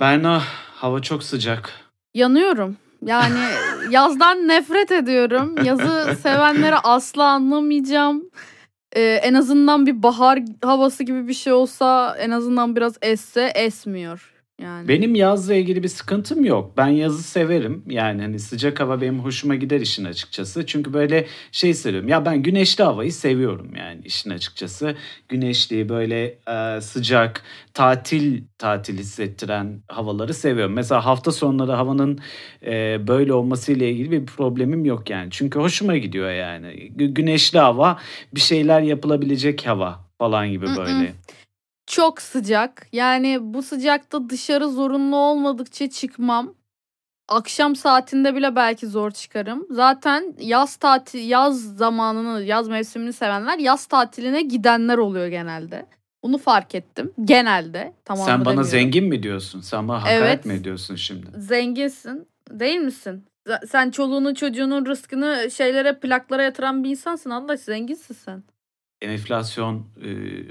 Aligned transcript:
Berna 0.00 0.42
hava 0.74 1.02
çok 1.02 1.22
sıcak. 1.22 1.72
Yanıyorum. 2.14 2.76
Yani 3.04 3.38
yazdan 3.90 4.48
nefret 4.48 4.92
ediyorum. 4.92 5.64
Yazı 5.64 6.16
sevenleri 6.22 6.76
asla 6.76 7.24
anlamayacağım. 7.24 8.30
Ee, 8.92 9.00
en 9.02 9.34
azından 9.34 9.86
bir 9.86 10.02
bahar 10.02 10.38
havası 10.64 11.04
gibi 11.04 11.28
bir 11.28 11.34
şey 11.34 11.52
olsa 11.52 12.16
en 12.18 12.30
azından 12.30 12.76
biraz 12.76 12.94
esse 13.02 13.42
esmiyor. 13.54 14.37
Yani. 14.62 14.88
Benim 14.88 15.14
yazla 15.14 15.54
ilgili 15.54 15.82
bir 15.82 15.88
sıkıntım 15.88 16.44
yok. 16.44 16.72
Ben 16.76 16.88
yazı 16.88 17.22
severim. 17.22 17.84
Yani 17.86 18.22
hani 18.22 18.38
sıcak 18.38 18.80
hava 18.80 19.00
benim 19.00 19.20
hoşuma 19.20 19.54
gider 19.54 19.80
işin 19.80 20.04
açıkçası. 20.04 20.66
Çünkü 20.66 20.92
böyle 20.92 21.26
şey 21.52 21.70
hissediyorum. 21.70 22.08
Ya 22.08 22.24
ben 22.24 22.42
güneşli 22.42 22.84
havayı 22.84 23.12
seviyorum 23.12 23.70
yani 23.76 24.00
işin 24.04 24.30
açıkçası. 24.30 24.96
Güneşli 25.28 25.88
böyle 25.88 26.38
e, 26.48 26.80
sıcak 26.80 27.42
tatil 27.74 28.42
tatil 28.58 28.98
hissettiren 28.98 29.82
havaları 29.88 30.34
seviyorum. 30.34 30.72
Mesela 30.72 31.06
hafta 31.06 31.32
sonları 31.32 31.72
havanın 31.72 32.18
e, 32.66 33.06
böyle 33.08 33.32
olmasıyla 33.32 33.86
ilgili 33.86 34.10
bir 34.10 34.26
problemim 34.26 34.84
yok 34.84 35.10
yani. 35.10 35.28
Çünkü 35.30 35.58
hoşuma 35.58 35.96
gidiyor 35.96 36.30
yani. 36.30 36.88
Güneşli 36.96 37.58
hava 37.58 37.98
bir 38.34 38.40
şeyler 38.40 38.80
yapılabilecek 38.80 39.66
hava 39.66 40.08
falan 40.18 40.50
gibi 40.50 40.66
böyle. 40.66 41.12
Çok 41.88 42.22
sıcak. 42.22 42.86
Yani 42.92 43.38
bu 43.40 43.62
sıcakta 43.62 44.30
dışarı 44.30 44.68
zorunlu 44.68 45.16
olmadıkça 45.16 45.90
çıkmam. 45.90 46.54
Akşam 47.28 47.76
saatinde 47.76 48.34
bile 48.34 48.56
belki 48.56 48.86
zor 48.86 49.10
çıkarım. 49.10 49.66
Zaten 49.70 50.34
yaz 50.40 50.76
tatil 50.76 51.28
yaz 51.28 51.76
zamanını, 51.76 52.42
yaz 52.42 52.68
mevsimini 52.68 53.12
sevenler 53.12 53.58
yaz 53.58 53.86
tatiline 53.86 54.42
gidenler 54.42 54.98
oluyor 54.98 55.26
genelde. 55.26 55.86
Bunu 56.22 56.38
fark 56.38 56.74
ettim. 56.74 57.12
Genelde. 57.24 57.92
Tamam 58.04 58.26
Sen 58.26 58.40
bana 58.40 58.44
demiyorum. 58.44 58.70
zengin 58.70 59.04
mi 59.04 59.22
diyorsun? 59.22 59.60
Sen 59.60 59.88
bana 59.88 60.02
hakaret 60.02 60.22
evet, 60.22 60.44
mi 60.44 60.54
ediyorsun 60.54 60.96
şimdi? 60.96 61.26
Zenginsin. 61.36 62.26
Değil 62.50 62.78
misin? 62.78 63.24
Sen 63.68 63.90
çoluğunun 63.90 64.34
çocuğunun 64.34 64.86
rızkını 64.86 65.48
şeylere 65.50 65.98
plaklara 65.98 66.42
yatıran 66.42 66.84
bir 66.84 66.90
insansın. 66.90 67.30
Allah 67.30 67.56
zenginsin 67.56 68.14
sen. 68.14 68.42
Enflasyon 69.02 69.86
e, 70.02 70.08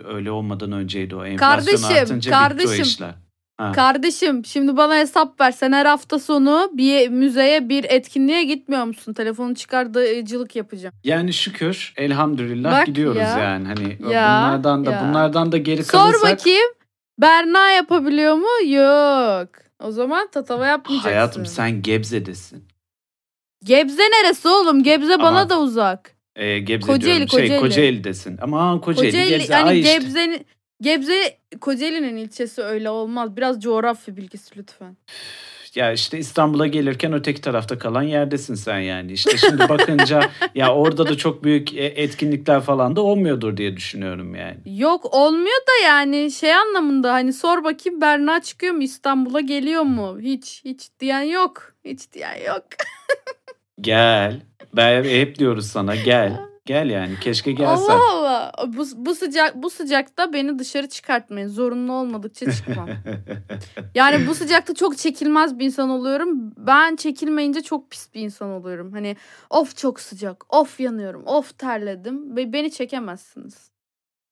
öyle 0.08 0.32
olmadan 0.32 0.72
önceydi 0.72 1.16
o. 1.16 1.26
Enflasyon 1.26 1.78
kardeşim, 1.78 1.98
artınca 2.02 2.32
kardeşim, 2.32 2.72
bitti 2.72 2.82
o 2.82 2.86
işler. 2.86 3.16
Ha. 3.58 3.72
Kardeşim 3.72 4.46
şimdi 4.46 4.78
bana 4.78 4.96
hesap 4.96 5.42
ver. 5.42 5.52
Sen 5.52 5.72
her 5.72 5.86
hafta 5.86 6.20
sonu 6.20 6.72
bir 6.74 7.10
müzeye 7.10 7.70
bir 7.70 7.84
etkinliğe 7.84 8.44
gitmiyor 8.44 8.84
musun? 8.86 9.14
Telefonu 9.14 9.56
çıkardıcılık 9.56 10.56
yapacağım. 10.56 10.96
Yani 11.04 11.34
şükür 11.34 11.94
elhamdülillah 11.98 12.80
Bak 12.80 12.86
gidiyoruz 12.86 13.18
ya. 13.18 13.38
yani. 13.38 13.68
Hani 13.68 14.12
ya, 14.14 14.42
bunlardan 14.42 14.86
da 14.86 14.92
ya. 14.92 15.04
bunlardan 15.08 15.52
da 15.52 15.58
geri 15.58 15.84
kalırsak. 15.84 16.20
Sor 16.20 16.30
bakayım. 16.30 16.70
Berna 17.22 17.70
yapabiliyor 17.70 18.34
mu? 18.36 18.70
Yok. 18.70 19.50
O 19.84 19.92
zaman 19.92 20.28
tatava 20.32 20.68
yapmayacaksın. 20.68 21.10
Hayatım 21.10 21.46
sen 21.46 21.82
Gebze'desin. 21.82 22.68
Gebze 23.64 24.04
neresi 24.04 24.48
oğlum? 24.48 24.84
Gebze 24.84 25.14
Ama 25.14 25.24
bana 25.24 25.50
da 25.50 25.60
uzak. 25.60 26.17
E, 26.38 26.60
Gebze 26.60 26.88
Kocaeli, 26.88 27.04
diyorum. 27.06 27.30
Şey, 27.30 27.40
Kocaeli. 27.40 27.60
Kocaeli'desin. 27.62 28.38
Ama 28.42 28.82
Kocaeli, 28.82 29.12
Kocaeli 29.12 29.30
Gebze. 29.30 29.54
Hani 29.54 29.70
Ay 29.70 29.82
Gebze'nin 29.82 30.46
Gebze 30.82 31.38
Kocaeli'nin 31.62 32.18
ilçesi 32.18 32.62
öyle 32.62 32.90
olmaz. 32.90 33.38
Biraz 33.38 33.62
coğrafya 33.62 34.18
bilgisi 34.18 34.58
lütfen. 34.58 34.98
Ya 35.76 35.92
işte 35.92 36.18
İstanbul'a 36.18 36.68
gelirken 36.68 37.14
öteki 37.14 37.42
tarafta 37.42 37.80
kalan 37.80 38.02
yerdesin 38.02 38.56
sen 38.56 38.80
yani. 38.80 39.12
İşte 39.12 39.38
şimdi 39.38 39.70
bakınca 39.70 40.22
ya 40.56 40.76
orada 40.76 41.08
da 41.08 41.18
çok 41.18 41.44
büyük 41.44 41.74
e, 41.74 41.86
etkinlikler 41.86 42.62
falan 42.62 42.96
da 42.96 43.02
olmuyordur 43.02 43.58
diye 43.58 43.78
düşünüyorum 43.78 44.36
yani. 44.36 44.58
Yok 44.66 45.14
olmuyor 45.14 45.62
da 45.68 45.86
yani 45.86 46.32
şey 46.32 46.56
anlamında 46.56 47.14
hani 47.14 47.34
sor 47.34 47.64
bakayım 47.64 48.02
Berna 48.02 48.42
çıkıyor 48.42 48.74
mu 48.74 48.84
İstanbul'a 48.84 49.40
geliyor 49.40 49.82
mu? 49.82 50.20
Hiç 50.20 50.62
hiç 50.66 50.90
diyen 51.00 51.22
yok. 51.22 51.74
Hiç 51.86 52.12
diyen 52.14 52.46
yok. 52.46 52.64
Gel. 53.82 54.42
Ben 54.78 55.04
hep 55.04 55.40
diyoruz 55.40 55.68
sana 55.68 55.96
gel. 55.96 56.40
Gel 56.68 56.90
yani 56.90 57.20
keşke 57.20 57.52
gelsen. 57.52 57.94
Allah 57.94 58.12
Allah. 58.12 58.54
Bu, 58.68 58.86
bu 58.96 59.16
sıcak 59.16 59.56
bu 59.56 59.70
sıcakta 59.70 60.34
beni 60.34 60.60
dışarı 60.60 60.90
çıkartmayın. 60.90 61.48
Zorunlu 61.48 61.94
olmadıkça 61.94 62.52
çıkmam. 62.52 62.90
yani 63.96 64.28
bu 64.28 64.36
sıcakta 64.36 64.74
çok 64.74 64.98
çekilmez 64.98 65.60
bir 65.60 65.66
insan 65.66 65.90
oluyorum. 65.90 66.54
Ben 66.58 66.96
çekilmeyince 66.96 67.62
çok 67.62 67.92
pis 67.92 68.14
bir 68.14 68.22
insan 68.22 68.50
oluyorum. 68.50 68.92
Hani 68.92 69.18
of 69.50 69.78
çok 69.78 70.00
sıcak. 70.00 70.56
Of 70.56 70.80
yanıyorum. 70.80 71.24
Of 71.26 71.58
terledim. 71.58 72.36
Ve 72.36 72.54
beni 72.54 72.72
çekemezsiniz. 72.72 73.72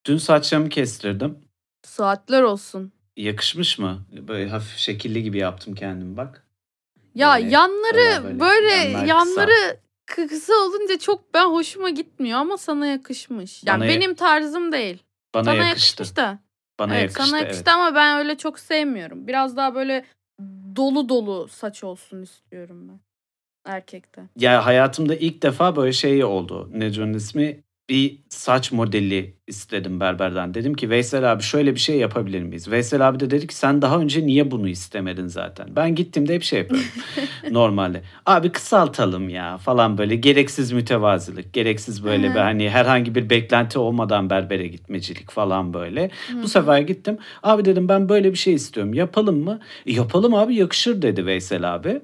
Dün 0.06 0.18
saçlarımı 0.18 0.70
kestirdim. 0.70 1.38
Saatler 1.84 2.42
olsun. 2.42 2.92
Yakışmış 3.18 3.80
mı? 3.80 4.06
Böyle 4.28 4.50
hafif 4.50 4.78
şekilli 4.78 5.24
gibi 5.24 5.38
yaptım 5.38 5.76
kendimi 5.76 6.18
bak. 6.18 6.46
Ya 7.16 7.36
böyle, 7.36 7.50
yanları 7.50 8.24
böyle, 8.24 8.40
böyle 8.40 9.08
yanları 9.08 9.85
kısa. 10.06 10.54
olunca 10.54 11.00
çok 11.00 11.34
ben 11.34 11.46
hoşuma 11.46 11.90
gitmiyor 11.90 12.40
ama 12.40 12.58
sana 12.58 12.88
yakışmış. 12.88 13.64
Yani 13.64 13.80
bana 13.82 13.90
benim 13.90 14.16
tarzım 14.16 14.72
değil. 14.72 15.04
Bana 15.34 15.44
sana 15.44 15.56
yakıştı. 15.56 16.02
yakışmış 16.02 16.18
da. 16.18 16.40
Bana 16.80 16.96
evet, 16.96 17.02
yakıştı. 17.02 17.24
Sana 17.24 17.38
yakıştı 17.38 17.64
evet. 17.68 17.76
ama 17.78 17.96
ben 17.96 18.18
öyle 18.18 18.38
çok 18.38 18.60
sevmiyorum. 18.60 19.28
Biraz 19.28 19.58
daha 19.58 19.76
böyle 19.76 20.06
dolu 20.76 21.10
dolu 21.10 21.48
saç 21.48 21.84
olsun 21.84 22.22
istiyorum 22.22 22.90
ben 22.90 23.00
erkekte. 23.66 24.22
Ya 24.36 24.66
hayatımda 24.66 25.16
ilk 25.16 25.42
defa 25.42 25.76
böyle 25.76 25.94
şey 25.94 26.24
oldu. 26.24 26.70
Neco'nun 26.74 27.14
ismi 27.14 27.64
bir 27.90 28.20
saç 28.30 28.72
modeli 28.72 29.36
istedim 29.48 30.00
berberden. 30.00 30.54
Dedim 30.54 30.74
ki 30.74 30.90
Veysel 30.90 31.32
abi 31.32 31.44
şöyle 31.44 31.76
bir 31.76 31.80
şey 31.80 31.98
yapabilir 31.98 32.44
miyiz? 32.44 32.72
Veysel 32.72 33.08
abi 33.08 33.20
de 33.20 33.30
dedi 33.30 33.48
ki 33.48 33.56
sen 33.56 33.82
daha 33.82 34.00
önce 34.00 34.26
niye 34.26 34.52
bunu 34.52 34.70
istemedin 34.70 35.28
zaten? 35.28 35.76
Ben 35.76 35.96
gittiğimde 35.96 36.34
hep 36.34 36.44
şey 36.44 36.60
yapıyorum 36.60 36.88
normalde. 37.52 38.02
Abi 38.26 38.52
kısaltalım 38.52 39.30
ya 39.30 39.58
falan 39.58 39.98
böyle 39.98 40.16
gereksiz 40.16 40.72
mütevazilik, 40.72 41.54
gereksiz 41.54 42.04
böyle 42.04 42.30
bir 42.30 42.40
hani 42.40 42.70
herhangi 42.70 43.16
bir 43.16 43.30
beklenti 43.30 43.80
olmadan 43.80 44.30
berbere 44.30 44.68
gitmecilik 44.68 45.32
falan 45.32 45.74
böyle. 45.74 46.10
Bu 46.44 46.48
sefer 46.48 46.80
gittim. 46.80 47.18
Abi 47.44 47.66
dedim 47.66 47.90
ben 47.90 48.10
böyle 48.10 48.32
bir 48.32 48.38
şey 48.38 48.54
istiyorum. 48.54 48.94
Yapalım 48.94 49.44
mı? 49.44 49.60
E, 49.86 49.94
yapalım 49.94 50.34
abi 50.34 50.56
yakışır 50.56 51.02
dedi 51.02 51.26
Veysel 51.26 51.76
abi. 51.76 52.02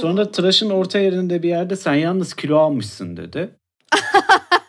Sonra 0.00 0.30
tıraşın 0.30 0.70
orta 0.70 0.98
yerinde 0.98 1.42
bir 1.42 1.48
yerde 1.48 1.76
sen 1.76 1.94
yalnız 1.94 2.34
kilo 2.34 2.56
almışsın 2.58 3.16
dedi. 3.16 3.50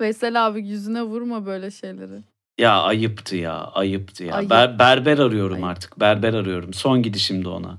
Veysel 0.00 0.46
abi 0.46 0.68
yüzüne 0.68 1.02
vurma 1.02 1.46
böyle 1.46 1.70
şeyleri. 1.70 2.22
Ya 2.58 2.82
ayıptı 2.82 3.36
ya 3.36 3.54
ayıptı 3.54 4.24
ya. 4.24 4.34
Ayıp. 4.34 4.50
Ber, 4.50 4.78
berber 4.78 5.18
arıyorum 5.18 5.54
Ayıp. 5.54 5.66
artık 5.66 6.00
berber 6.00 6.34
arıyorum. 6.34 6.74
Son 6.74 7.02
gidişim 7.02 7.44
de 7.44 7.48
ona. 7.48 7.78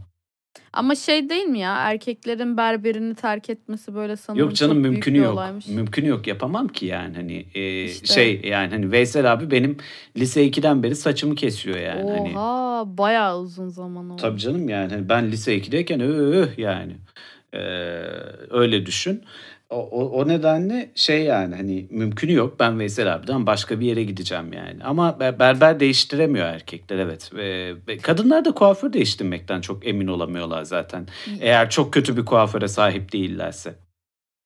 Ama 0.73 0.95
şey 0.95 1.29
değil 1.29 1.45
mi 1.45 1.59
ya 1.59 1.75
erkeklerin 1.75 2.57
berberini 2.57 3.15
terk 3.15 3.49
etmesi 3.49 3.95
böyle 3.95 4.15
sanırım 4.15 4.45
Yok 4.45 4.55
canım 4.55 4.77
mümkünü 4.77 5.17
yok. 5.17 5.33
Olaymış. 5.33 5.67
Mümkünü 5.67 6.07
yok 6.07 6.27
yapamam 6.27 6.67
ki 6.67 6.85
yani 6.85 7.15
hani 7.15 7.45
e, 7.55 7.83
işte. 7.85 8.07
şey 8.07 8.41
yani 8.43 8.69
hani 8.69 8.91
Veysel 8.91 9.33
abi 9.33 9.51
benim 9.51 9.77
lise 10.17 10.47
2'den 10.47 10.83
beri 10.83 10.95
saçımı 10.95 11.35
kesiyor 11.35 11.77
yani. 11.77 12.11
Hani 12.11 12.37
Oha 12.37 12.79
hani. 12.79 12.97
bayağı 12.97 13.39
uzun 13.39 13.69
zaman 13.69 14.09
oldu. 14.09 14.21
Tabii 14.21 14.39
canım 14.39 14.69
yani 14.69 14.93
hani 14.93 15.09
ben 15.09 15.31
lise 15.31 15.57
2'deyken 15.57 16.01
öh 16.01 16.57
yani. 16.57 16.95
Ee, 17.53 17.59
öyle 18.49 18.85
düşün. 18.85 19.23
O, 19.69 19.77
o, 19.77 20.09
o 20.09 20.27
nedenle 20.27 20.91
şey 20.95 21.23
yani 21.23 21.55
hani 21.55 21.87
mümkünü 21.89 22.33
yok. 22.33 22.59
Ben 22.59 22.79
Veysel 22.79 23.15
abiden 23.15 23.45
başka 23.45 23.79
bir 23.79 23.85
yere 23.85 24.03
gideceğim 24.03 24.53
yani. 24.53 24.83
Ama 24.83 25.19
berber 25.19 25.79
değiştiremiyor 25.79 26.45
erkekler 26.45 26.97
evet. 26.97 27.33
Ve, 27.33 27.75
ve 27.87 27.97
kadınlar 27.97 28.45
da 28.45 28.51
kuaför 28.51 28.93
değiştirmekten 28.93 29.61
çok 29.61 29.87
emin 29.87 30.07
olamıyorlar 30.07 30.63
zaten. 30.63 31.07
Eğer 31.41 31.69
çok 31.69 31.93
kötü 31.93 32.17
bir 32.17 32.25
kuaföre 32.25 32.67
sahip 32.67 33.11
değillerse. 33.13 33.75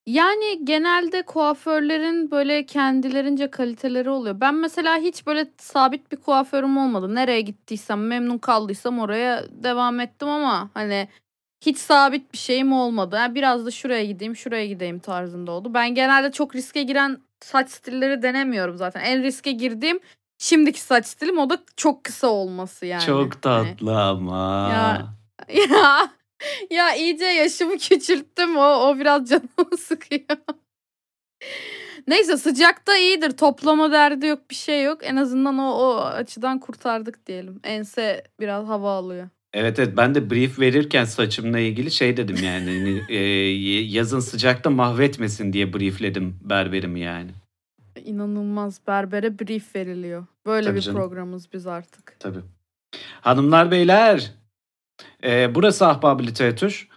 Yani 0.05 0.59
genelde 0.63 1.21
kuaförlerin 1.21 2.31
böyle 2.31 2.65
kendilerince 2.65 3.51
kaliteleri 3.51 4.09
oluyor. 4.09 4.41
Ben 4.41 4.55
mesela 4.55 4.97
hiç 4.97 5.27
böyle 5.27 5.47
sabit 5.57 6.11
bir 6.11 6.17
kuaförüm 6.17 6.77
olmadı. 6.77 7.15
Nereye 7.15 7.41
gittiysem 7.41 8.07
memnun 8.07 8.37
kaldıysam 8.37 8.99
oraya 8.99 9.43
devam 9.49 9.99
ettim 9.99 10.27
ama 10.27 10.69
hani 10.73 11.07
hiç 11.65 11.77
sabit 11.77 12.33
bir 12.33 12.37
şeyim 12.37 12.73
olmadı. 12.73 13.15
Yani 13.15 13.35
biraz 13.35 13.65
da 13.65 13.71
şuraya 13.71 14.05
gideyim, 14.05 14.35
şuraya 14.35 14.67
gideyim 14.67 14.99
tarzında 14.99 15.51
oldu. 15.51 15.73
Ben 15.73 15.95
genelde 15.95 16.31
çok 16.31 16.55
riske 16.55 16.83
giren 16.83 17.17
saç 17.39 17.69
stilleri 17.69 18.21
denemiyorum 18.21 18.77
zaten. 18.77 19.01
En 19.01 19.23
riske 19.23 19.51
girdiğim 19.51 19.99
şimdiki 20.37 20.81
saç 20.81 21.05
stilim 21.05 21.37
o 21.37 21.49
da 21.49 21.57
çok 21.77 22.03
kısa 22.03 22.27
olması 22.27 22.85
yani. 22.85 23.05
Çok 23.05 23.41
tatlı 23.41 23.91
yani. 23.91 23.99
ama. 23.99 24.69
Ya, 24.73 25.07
ya, 25.69 26.09
ya 26.69 26.95
iyice 26.95 27.25
yaşımı 27.25 27.77
küçülttüm 27.77 28.57
o, 28.57 28.89
o 28.89 28.99
biraz 28.99 29.29
canımı 29.29 29.77
sıkıyor. 29.79 30.37
Neyse 32.07 32.37
sıcakta 32.37 32.97
iyidir. 32.97 33.31
Toplama 33.31 33.91
derdi 33.91 34.25
yok 34.25 34.49
bir 34.49 34.55
şey 34.55 34.83
yok. 34.83 34.99
En 35.03 35.15
azından 35.15 35.57
o, 35.57 35.71
o 35.71 35.95
açıdan 35.95 36.59
kurtardık 36.59 37.25
diyelim. 37.25 37.59
Ense 37.63 38.23
biraz 38.39 38.67
hava 38.67 38.91
alıyor. 38.91 39.29
Evet 39.53 39.79
evet 39.79 39.97
ben 39.97 40.15
de 40.15 40.29
brief 40.29 40.59
verirken 40.59 41.05
saçımla 41.05 41.59
ilgili 41.59 41.91
şey 41.91 42.17
dedim 42.17 42.35
yani 42.43 42.65
hani, 42.65 43.01
e, 43.09 43.17
yazın 43.81 44.19
sıcakta 44.19 44.69
mahvetmesin 44.69 45.53
diye 45.53 45.73
briefledim 45.73 46.39
berberimi 46.41 46.99
yani. 46.99 47.31
İnanılmaz 48.05 48.79
berbere 48.87 49.39
brief 49.39 49.75
veriliyor. 49.75 50.25
Böyle 50.45 50.65
Tabii 50.67 50.75
bir 50.75 50.81
canım. 50.81 50.97
programımız 50.97 51.53
biz 51.53 51.67
artık. 51.67 52.15
Tabii. 52.19 52.39
Hanımlar 53.21 53.71
beyler. 53.71 54.31
e, 55.23 55.55
burası 55.55 55.87
Ahbab 55.87 56.19
Literatür. 56.19 56.87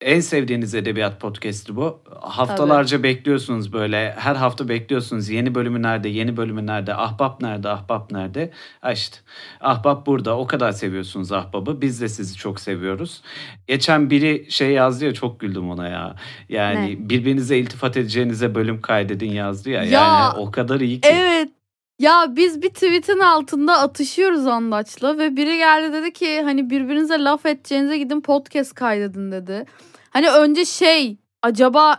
En 0.00 0.20
sevdiğiniz 0.20 0.74
edebiyat 0.74 1.20
podcast'i 1.20 1.76
bu. 1.76 2.00
Haftalarca 2.20 3.02
bekliyorsunuz 3.02 3.72
böyle. 3.72 4.14
Her 4.18 4.34
hafta 4.34 4.68
bekliyorsunuz. 4.68 5.28
Yeni 5.28 5.54
bölümü 5.54 5.82
nerede? 5.82 6.08
Yeni 6.08 6.36
bölümü 6.36 6.66
nerede? 6.66 6.94
Ahbap 6.94 7.42
nerede? 7.42 7.68
Ahbap 7.68 8.10
nerede? 8.10 8.50
Ha 8.80 8.92
işte. 8.92 9.16
Ahbap 9.60 10.06
burada. 10.06 10.38
O 10.38 10.46
kadar 10.46 10.72
seviyorsunuz 10.72 11.32
Ahbap'ı. 11.32 11.80
Biz 11.80 12.00
de 12.00 12.08
sizi 12.08 12.36
çok 12.36 12.60
seviyoruz. 12.60 13.22
Geçen 13.66 14.10
biri 14.10 14.46
şey 14.50 14.70
yazdı 14.70 15.04
ya 15.04 15.14
çok 15.14 15.40
güldüm 15.40 15.70
ona 15.70 15.88
ya. 15.88 16.16
Yani 16.48 16.96
birbirinize 17.00 17.58
iltifat 17.58 17.96
edeceğinize 17.96 18.54
bölüm 18.54 18.80
kaydedin 18.80 19.32
yazdı 19.32 19.70
ya. 19.70 19.82
Ya, 19.82 19.90
yani 19.90 20.38
o 20.38 20.50
kadar 20.50 20.80
iyi 20.80 21.00
ki. 21.00 21.08
Evet. 21.12 21.55
Ya 21.98 22.36
biz 22.36 22.62
bir 22.62 22.68
tweetin 22.68 23.18
altında 23.18 23.78
atışıyoruz 23.78 24.46
Andaç'la 24.46 25.18
ve 25.18 25.36
biri 25.36 25.56
geldi 25.56 25.92
dedi 25.92 26.12
ki 26.12 26.42
hani 26.42 26.70
birbirinize 26.70 27.18
laf 27.18 27.46
edeceğinize 27.46 27.98
gidin 27.98 28.20
podcast 28.20 28.74
kaydedin 28.74 29.32
dedi. 29.32 29.66
Hani 30.10 30.30
önce 30.30 30.64
şey 30.64 31.16
acaba 31.42 31.96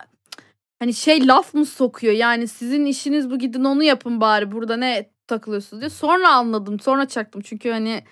hani 0.79 0.93
şey 0.93 1.27
laf 1.27 1.53
mı 1.53 1.65
sokuyor 1.65 2.13
yani 2.13 2.47
sizin 2.47 2.85
işiniz 2.85 3.31
bu 3.31 3.39
gidin 3.39 3.63
onu 3.63 3.83
yapın 3.83 4.21
bari 4.21 4.51
burada 4.51 4.77
ne 4.77 5.09
takılıyorsunuz 5.27 5.81
diye. 5.81 5.89
Sonra 5.89 6.29
anladım 6.29 6.79
sonra 6.79 7.07
çaktım 7.07 7.41
çünkü 7.41 7.69
hani 7.71 8.03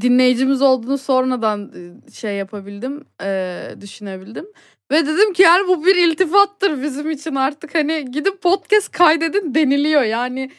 dinleyicimiz 0.00 0.62
olduğunu 0.62 0.98
sonradan 0.98 1.72
e, 1.76 2.10
şey 2.12 2.36
yapabildim 2.36 3.04
e, 3.22 3.60
düşünebildim. 3.80 4.46
Ve 4.90 5.06
dedim 5.06 5.32
ki 5.32 5.42
yani 5.42 5.68
bu 5.68 5.84
bir 5.86 5.96
iltifattır 5.96 6.82
bizim 6.82 7.10
için 7.10 7.34
artık 7.34 7.74
hani 7.74 8.04
gidip 8.10 8.42
podcast 8.42 8.90
kaydedin 8.90 9.54
deniliyor 9.54 10.02
yani 10.02 10.50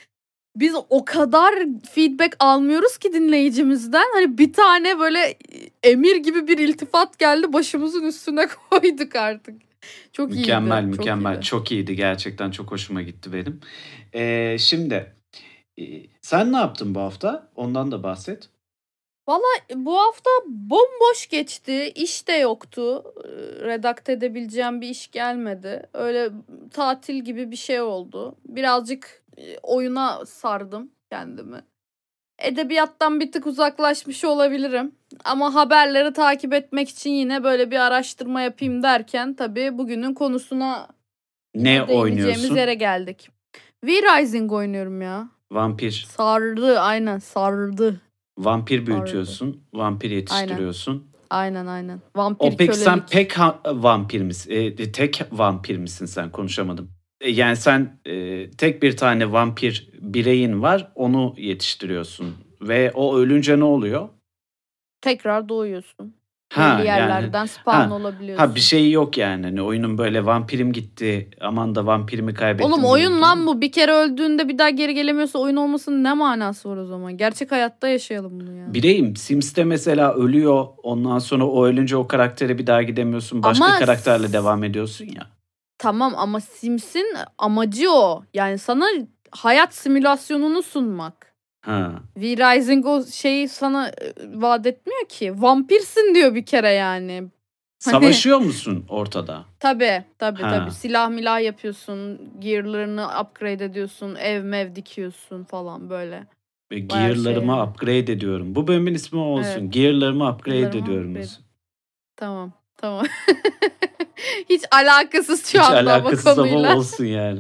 biz 0.56 0.76
o 0.90 1.06
kadar 1.06 1.54
feedback 1.92 2.36
almıyoruz 2.40 2.98
ki 2.98 3.14
dinleyicimizden. 3.14 4.06
Hani 4.14 4.38
bir 4.38 4.54
tane 4.54 5.00
böyle 5.00 5.38
emir 5.84 6.16
gibi 6.16 6.48
bir 6.48 6.58
iltifat 6.58 7.20
geldi 7.20 7.54
başımızın 7.54 8.04
üstüne 8.04 8.48
koyduk 8.70 9.16
artık. 9.16 9.62
Çok 10.14 10.30
mükemmel, 10.30 10.84
iyiydi. 10.84 10.98
Mükemmel 10.98 11.34
Çok, 11.36 11.44
çok 11.44 11.72
iyiydi. 11.72 11.96
Gerçekten 11.96 12.52
çok 12.52 12.72
hoşuma 12.72 13.02
gitti 13.02 13.34
benim. 13.34 13.60
Ee, 14.14 14.58
şimdi 14.60 15.16
e, 15.80 15.84
sen 16.22 16.54
ne 16.54 16.58
yaptın 16.58 16.96
bu 16.96 17.00
hafta? 17.00 17.52
Ondan 17.56 17.92
da 17.92 18.04
bahset. 18.04 18.50
Bu 19.75 19.98
hafta 20.00 20.30
bomboş 20.46 21.28
geçti. 21.30 21.92
İş 21.96 22.28
de 22.28 22.34
yoktu. 22.34 23.04
Ee, 23.25 23.30
Redakte 23.66 24.12
edebileceğim 24.12 24.81
bir 24.81 24.90
iş 24.90 25.12
gelmedi. 25.12 25.90
Öyle 25.94 26.30
tatil 26.72 27.16
gibi 27.24 27.52
bir 27.52 27.56
şey 27.56 27.81
oldu. 27.81 28.36
Birazcık 28.46 29.24
e, 29.38 29.58
oyuna 29.64 30.25
sardım 30.25 30.92
kendimi. 31.12 31.64
Edebiyattan 32.40 33.20
bir 33.20 33.31
tık 33.31 33.48
uzaklaşmış 33.48 34.25
olabilirim. 34.25 34.92
Ama 35.24 35.56
haberleri 35.56 36.14
takip 36.14 36.54
etmek 36.54 36.90
için 36.90 37.10
yine 37.12 37.44
böyle 37.44 37.72
bir 37.72 37.80
araştırma 37.80 38.42
yapayım 38.42 38.84
derken 38.84 39.34
tabii 39.34 39.78
bugünün 39.78 40.14
konusuna 40.14 40.88
Ne 41.56 41.84
oynuyorsun? 41.84 42.56
yere 42.56 42.74
geldik. 42.74 43.30
V-Rising 43.84 44.52
oynuyorum 44.52 45.02
ya. 45.02 45.30
Vampir. 45.52 46.06
Sardı 46.10 46.80
aynen 46.80 47.19
sardı. 47.19 48.02
Vampir 48.38 48.85
büyütüyorsun. 48.85 49.63
Vampir 49.74 50.12
yetiştiriyorsun. 50.12 51.07
Aynen 51.30 51.65
aynen. 51.65 52.01
Vampir 52.15 52.45
O 52.45 52.57
peki 52.57 52.74
sen 52.74 53.06
pek 53.06 53.33
ha- 53.33 53.62
vampir 53.65 54.21
misin? 54.21 54.51
E, 54.51 54.91
tek 54.91 55.21
vampir 55.31 55.77
misin 55.77 56.06
sen? 56.06 56.31
Konuşamadım. 56.31 56.91
E, 57.21 57.30
yani 57.30 57.56
sen 57.56 58.00
e, 58.06 58.51
tek 58.51 58.83
bir 58.83 58.97
tane 58.97 59.31
vampir 59.31 59.89
bireyin 60.01 60.62
var. 60.62 60.91
Onu 60.95 61.35
yetiştiriyorsun. 61.38 62.35
Ve 62.62 62.91
o 62.94 63.18
ölünce 63.18 63.59
ne 63.59 63.63
oluyor? 63.63 64.09
tekrar 65.01 65.50
doğuyorsun. 65.50 66.15
Ha, 66.54 66.78
Belli 66.78 66.88
yani- 66.88 67.00
yerlerden 67.00 67.46
spawn 67.46 67.90
ha, 67.90 67.96
olabiliyorsun. 67.96 68.46
Ha 68.48 68.56
bir 68.56 68.60
şey 68.60 68.92
yok 68.92 69.18
yani. 69.18 69.46
Hani 69.46 69.62
oyunun 69.62 69.98
böyle 69.98 70.26
vampirim 70.26 70.74
gitti. 70.74 71.30
Aman 71.42 71.76
da 71.76 71.86
vampirimi 71.86 72.34
kaybettim. 72.34 72.72
Oğlum 72.74 72.86
oyun 72.86 73.22
lan 73.22 73.48
bu. 73.48 73.62
Bir 73.62 73.72
kere 73.72 73.92
öldüğünde 73.92 74.48
bir 74.50 74.58
daha 74.58 74.70
geri 74.70 74.94
gelemiyorsa 74.94 75.40
oyun 75.40 75.56
olmasının 75.56 76.04
ne 76.04 76.14
manası 76.14 76.70
var 76.70 76.78
o 76.78 76.86
zaman? 76.86 77.18
Gerçek 77.18 77.52
hayatta 77.52 77.88
yaşayalım 77.88 78.40
bunu 78.40 78.54
yani. 78.56 78.74
Bireyim. 78.74 79.16
Sims'te 79.16 79.64
mesela 79.64 80.14
ölüyor. 80.14 80.68
Ondan 80.84 81.20
sonra 81.20 81.48
o 81.48 81.66
ölünce 81.66 81.96
o 81.98 82.08
karaktere 82.08 82.58
bir 82.58 82.68
daha 82.68 82.84
gidemiyorsun. 82.84 83.44
Başka 83.44 83.66
Ama- 83.66 83.80
karakterle 83.80 84.34
devam 84.34 84.64
ediyorsun 84.64 85.06
ya. 85.06 85.28
Tamam 85.78 86.14
ama 86.18 86.40
Sims'in 86.40 87.16
amacı 87.38 87.92
o. 87.92 88.24
Yani 88.34 88.58
sana 88.58 88.86
hayat 89.32 89.74
simülasyonunu 89.76 90.64
sunmak. 90.64 91.32
Ha. 91.65 91.92
V-Rising 92.18 92.86
o 92.86 93.04
şeyi 93.06 93.50
sana 93.50 93.88
e, 93.89 93.94
vaat 94.33 94.65
etmiyor 94.65 95.06
ki. 95.10 95.42
Vampirsin 95.42 96.15
diyor 96.15 96.36
bir 96.36 96.45
kere 96.45 96.69
yani. 96.69 97.13
Hani- 97.86 97.92
Savaşıyor 97.94 98.38
musun 98.38 98.86
ortada? 98.89 99.45
Tabii 99.60 100.04
tabii 100.19 100.42
Ha. 100.42 100.50
tabii. 100.50 100.71
Silah 100.71 101.10
milah 101.10 101.42
yapıyorsun. 101.42 102.19
Gear'larını 102.39 103.07
upgrade 103.21 103.65
ediyorsun. 103.65 104.15
Ev 104.15 104.44
mev 104.44 104.75
dikiyorsun 104.75 105.44
falan 105.44 105.89
böyle. 105.89 106.27
Ve 106.71 106.75
şey 106.77 106.86
Gear'larımı 106.88 107.51
yani. 107.51 107.69
upgrade 107.69 107.98
ediyorum. 108.13 108.56
Bu 108.56 108.68
bölümün 108.68 108.94
ismi 108.94 109.19
olsun. 109.19 109.59
Evet. 109.62 109.74
Gear'larımı 109.74 110.30
upgrade 110.31 110.59
Gear'larımı 110.59 110.83
ediyorum. 110.86 111.09
upgrade. 111.12 111.27
Tamam 112.16 112.51
tamam. 112.77 113.06
Hiç 114.50 114.62
alakasız 114.71 115.45
şu 115.45 115.59
Hiç 115.59 115.66
anda 115.66 115.94
alakasız 115.94 116.27
ama 116.27 116.42
ama 116.42 116.51
konuyla. 116.51 116.77
olsun 116.77 117.06
yani. 117.06 117.39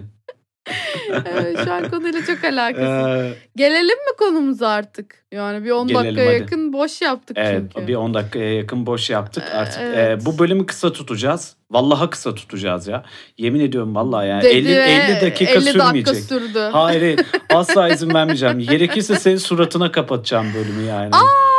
evet, 1.25 1.59
şu 1.63 1.73
an 1.73 1.89
konuyla 1.89 2.25
çok 2.25 2.43
alakasız. 2.43 3.21
Ee, 3.23 3.33
Gelelim 3.55 3.87
mi 3.97 4.15
konumuza 4.19 4.67
artık? 4.69 5.15
Yani 5.31 5.65
bir 5.65 5.71
10 5.71 5.87
Gelelim, 5.87 6.05
dakikaya 6.05 6.29
hadi. 6.29 6.39
yakın 6.41 6.73
boş 6.73 7.01
yaptık 7.01 7.37
evet 7.39 7.61
çünkü. 7.75 7.87
bir 7.87 7.95
10 7.95 8.13
dakikaya 8.13 8.53
yakın 8.53 8.85
boş 8.85 9.09
yaptık 9.09 9.43
Ee, 9.51 9.57
artık. 9.57 9.81
evet. 9.81 10.21
e, 10.21 10.25
bu 10.25 10.39
bölümü 10.39 10.65
kısa 10.65 10.91
tutacağız. 10.91 11.55
Vallahi 11.71 12.09
kısa 12.09 12.35
tutacağız 12.35 12.87
ya. 12.87 13.03
Yemin 13.37 13.59
ediyorum 13.59 13.95
vallahi 13.95 14.27
yani. 14.27 14.43
Dedi 14.43 14.53
50, 14.55 14.67
ve 14.69 14.81
50 14.81 15.21
dakika 15.21 15.51
50 15.51 15.61
sürmeyecek. 15.61 16.07
dakika 16.07 16.13
sürdü. 16.13 16.59
Hayır. 16.71 17.19
asla 17.53 17.89
izin 17.89 18.09
vermeyeceğim. 18.13 18.59
Gerekirse 18.59 19.15
senin 19.19 19.37
suratına 19.37 19.91
kapatacağım 19.91 20.47
bölümü 20.55 20.83
yani. 20.89 21.09
Aa 21.15 21.52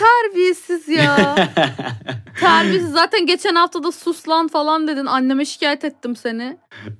terbiyesiz 0.00 0.88
ya. 0.88 1.34
terbiyesiz. 2.40 2.92
Zaten 2.92 3.26
geçen 3.26 3.54
hafta 3.54 3.82
da 3.82 3.92
sus 3.92 4.28
lan 4.28 4.48
falan 4.48 4.88
dedin. 4.88 5.06
Anneme 5.06 5.44
şikayet 5.44 5.84
ettim 5.84 6.16
seni. 6.16 6.58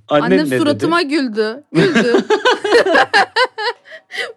Annen 0.09 0.25
Annem 0.25 0.39
ne 0.39 0.47
dedi? 0.47 0.59
suratıma 0.59 1.03
güldü. 1.03 1.65
Güldü. 1.73 2.15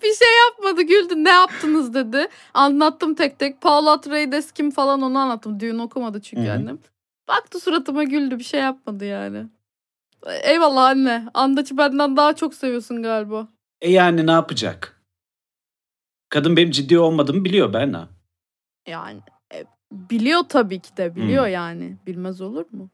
bir 0.03 0.13
şey 0.13 0.27
yapmadı 0.47 0.81
güldü. 0.81 1.13
Ne 1.23 1.29
yaptınız 1.29 1.93
dedi. 1.93 2.27
Anlattım 2.53 3.15
tek 3.15 3.39
tek. 3.39 3.61
Paul 3.61 3.87
Atreides 3.87 4.51
kim 4.51 4.71
falan 4.71 5.01
onu 5.01 5.17
anlattım. 5.19 5.59
Düğün 5.59 5.79
okumadı 5.79 6.21
çünkü 6.21 6.43
Hı 6.43 6.47
hı. 6.47 6.53
annem. 6.53 6.77
Baktı 7.27 7.59
suratıma 7.59 8.03
güldü. 8.03 8.39
Bir 8.39 8.43
şey 8.43 8.59
yapmadı 8.59 9.05
yani. 9.05 9.45
Eyvallah 10.43 10.83
anne. 10.83 11.25
Andaç'ı 11.33 11.77
benden 11.77 12.17
daha 12.17 12.35
çok 12.35 12.53
seviyorsun 12.53 13.03
galiba. 13.03 13.47
E 13.81 13.91
yani 13.91 14.27
ne 14.27 14.31
yapacak? 14.31 15.01
Kadın 16.29 16.57
benim 16.57 16.71
ciddi 16.71 16.99
olmadığımı 16.99 17.45
biliyor 17.45 17.73
Berna. 17.73 18.09
Yani 18.87 19.19
e, 19.53 19.63
biliyor 19.91 20.43
tabii 20.49 20.79
ki 20.79 20.97
de. 20.97 21.15
Biliyor 21.15 21.45
Hmm. 21.45 21.53
yani. 21.53 21.97
Bilmez 22.07 22.41
olur 22.41 22.65
mu? 22.71 22.89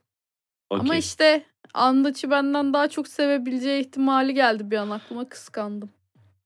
Ama 0.70 0.84
Okey. 0.84 1.00
işte 1.00 1.44
Andaç'ı 1.74 2.32
benden 2.32 2.74
daha 2.74 2.88
çok 2.90 3.08
sevebileceği 3.08 3.82
ihtimali 3.82 4.34
geldi 4.34 4.72
bir 4.72 4.78
an 4.78 4.90
aklıma 4.90 5.30
kıskandım. 5.30 5.90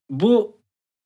Bu 0.09 0.57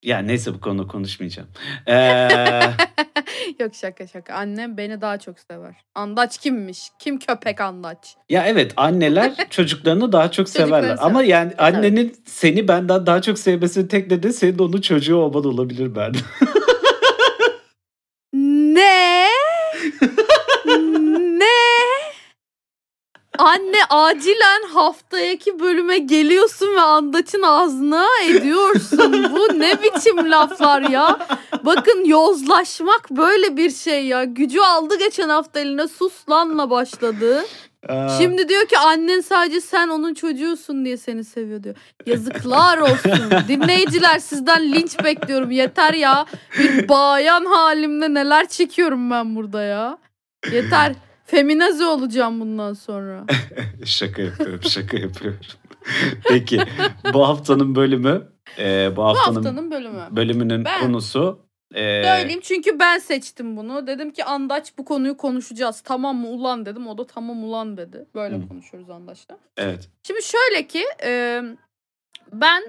yani 0.04 0.28
neyse 0.28 0.54
bu 0.54 0.60
konuda 0.60 0.88
konuşmayacağım. 0.88 1.50
Ee, 1.88 2.28
Yok 3.60 3.76
şaka 3.76 4.08
şaka. 4.08 4.34
Annem 4.36 4.78
beni 4.78 5.02
daha 5.02 5.18
çok 5.20 5.40
sever. 5.40 5.76
Andaç 5.96 6.38
kimmiş? 6.38 6.90
Kim 7.00 7.20
köpek 7.20 7.62
Andaç? 7.62 8.16
ya 8.30 8.46
evet 8.48 8.74
anneler 8.78 9.34
çocuklarını 9.50 10.12
daha 10.12 10.32
çok 10.32 10.50
severler. 10.50 10.82
sever. 10.96 10.98
Ama 11.02 11.24
yani 11.24 11.54
annenin 11.58 12.16
seni 12.26 12.68
benden 12.68 13.06
daha 13.06 13.22
çok 13.22 13.40
sevmesinin 13.40 13.88
tek 13.88 14.12
nedeni 14.12 14.34
senin 14.34 14.60
onun 14.60 14.82
çocuğu 14.82 15.16
olman 15.18 15.44
olabilir 15.46 15.96
ben. 15.96 16.14
Ne? 18.34 19.28
ne? 21.38 21.46
Anne 23.58 23.78
acilen 23.90 24.70
haftaki 24.74 25.60
bölüme 25.60 25.98
geliyorsun 25.98 26.76
ve 26.76 26.82
Andaç'ın 26.82 27.42
ağzına 27.42 28.06
ediyorsun. 28.30 29.28
Bu 29.36 29.60
ne 29.60 29.74
biçim 29.84 30.32
laflar 30.32 30.82
ya? 30.82 31.20
Bakın 31.66 32.06
yozlaşmak 32.06 33.12
böyle 33.12 33.58
bir 33.58 33.70
şey 33.72 34.06
ya. 34.06 34.24
Gücü 34.24 34.60
aldı 34.60 35.00
geçen 35.00 35.30
hafta 35.30 35.60
eline 35.60 35.88
suslanla 35.88 36.70
başladı. 36.70 37.46
Şimdi 38.18 38.50
diyor 38.50 38.66
ki 38.66 38.78
annen 38.78 39.22
sadece 39.22 39.62
sen 39.62 39.88
onun 39.88 40.14
çocuğusun 40.14 40.86
diye 40.86 40.98
seni 40.98 41.24
seviyor 41.24 41.64
diyor. 41.64 41.76
Yazıklar 42.06 42.78
olsun. 42.78 43.32
Dinleyiciler 43.48 44.20
sizden 44.20 44.72
linç 44.74 45.04
bekliyorum. 45.04 45.52
Yeter 45.52 45.94
ya. 45.94 46.26
Bir 46.60 46.90
bayan 46.90 47.46
halimle 47.46 48.14
neler 48.14 48.48
çekiyorum 48.48 49.12
ben 49.12 49.36
burada 49.36 49.62
ya. 49.62 49.98
Yeter. 50.52 50.94
Feminazi 51.28 51.86
olacağım 51.86 52.40
bundan 52.40 52.74
sonra. 52.74 53.26
şaka 53.86 54.22
yapıyorum 54.22 54.64
şaka 54.64 54.98
yapıyorum. 54.98 55.40
Peki 56.30 56.60
bu 57.14 57.28
haftanın 57.28 57.76
bölümü 57.76 58.32
e, 58.60 58.90
bu 58.92 58.96
Bu 58.96 59.04
haftanın, 59.06 59.36
haftanın 59.36 59.72
bölümü. 59.72 60.02
bölümünün 60.12 60.66
Ben- 60.66 60.82
konusu 60.82 61.48
Ee, 61.76 62.04
Söyleyeyim 62.04 62.40
çünkü 62.44 62.80
ben 62.80 62.98
seçtim 62.98 63.58
bunu. 63.58 63.88
Dedim 63.88 64.12
ki 64.12 64.24
Andaç 64.24 64.78
bu 64.78 64.86
konuyu 64.86 65.18
konuşacağız. 65.18 65.82
Tamam 65.82 66.18
mı 66.18 66.28
ulan 66.28 66.66
dedim. 66.66 66.88
O 66.88 66.98
da 66.98 67.08
tamam 67.08 67.44
ulan 67.44 67.78
dedi. 67.78 68.06
Böyle 68.16 68.36
Hı. 68.38 68.48
konuşuyoruz 68.48 68.90
Andaç'la. 68.90 69.38
Evet. 69.58 69.90
Şimdi 70.04 70.24
şöyle 70.24 70.68
ki 70.68 70.84
e, 71.04 71.42
ben 72.34 72.62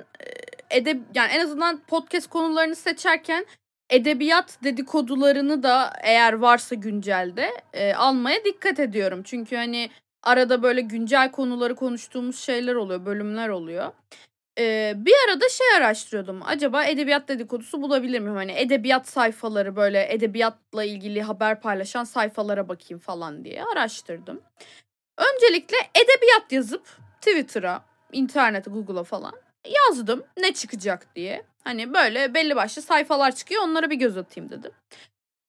e, 0.71 0.77
edeb 0.79 1.01
yani 1.15 1.31
en 1.33 1.41
azından 1.45 1.81
podcast 1.87 2.29
konularını 2.31 2.77
seçerken 2.77 3.47
edebiyat 3.91 4.59
dedikodularını 4.65 5.63
da 5.63 5.93
eğer 6.03 6.33
varsa 6.33 6.75
güncelde 6.75 7.51
e, 7.73 7.95
almaya 7.95 8.45
dikkat 8.45 8.81
ediyorum. 8.81 9.23
Çünkü 9.23 9.57
hani 9.57 9.91
arada 10.23 10.63
böyle 10.63 10.81
güncel 10.81 11.31
konuları 11.31 11.75
konuştuğumuz 11.75 12.39
şeyler 12.39 12.75
oluyor, 12.75 13.07
bölümler 13.07 13.49
oluyor. 13.49 13.93
E, 14.59 14.95
bir 14.97 15.15
arada 15.29 15.49
şey 15.49 15.67
araştırıyordum. 15.77 16.41
Acaba 16.45 16.85
edebiyat 16.85 17.29
dedikodusu 17.29 17.83
bulabilir 17.83 18.21
miyim? 18.21 18.37
Hani 18.37 18.53
edebiyat 18.53 19.09
sayfaları 19.09 19.77
böyle 19.77 20.13
edebiyatla 20.13 20.85
ilgili 20.85 21.23
haber 21.23 21.61
paylaşan 21.61 22.05
sayfalara 22.05 22.69
bakayım 22.69 23.01
falan 23.01 23.45
diye 23.45 23.65
araştırdım. 23.65 24.41
Öncelikle 25.19 25.77
edebiyat 25.95 26.53
yazıp 26.53 26.87
Twitter'a, 27.21 27.85
internete, 28.13 28.71
Google'a 28.71 29.05
falan 29.05 29.35
yazdım 29.69 30.25
ne 30.37 30.55
çıkacak 30.55 31.15
diye. 31.17 31.45
Hani 31.69 31.95
böyle 31.95 32.35
belli 32.35 32.57
başlı 32.57 32.83
sayfalar 32.83 33.35
çıkıyor 33.35 33.63
onlara 33.63 33.91
bir 33.91 33.97
göz 33.97 34.17
atayım 34.17 34.51
dedim. 34.51 34.71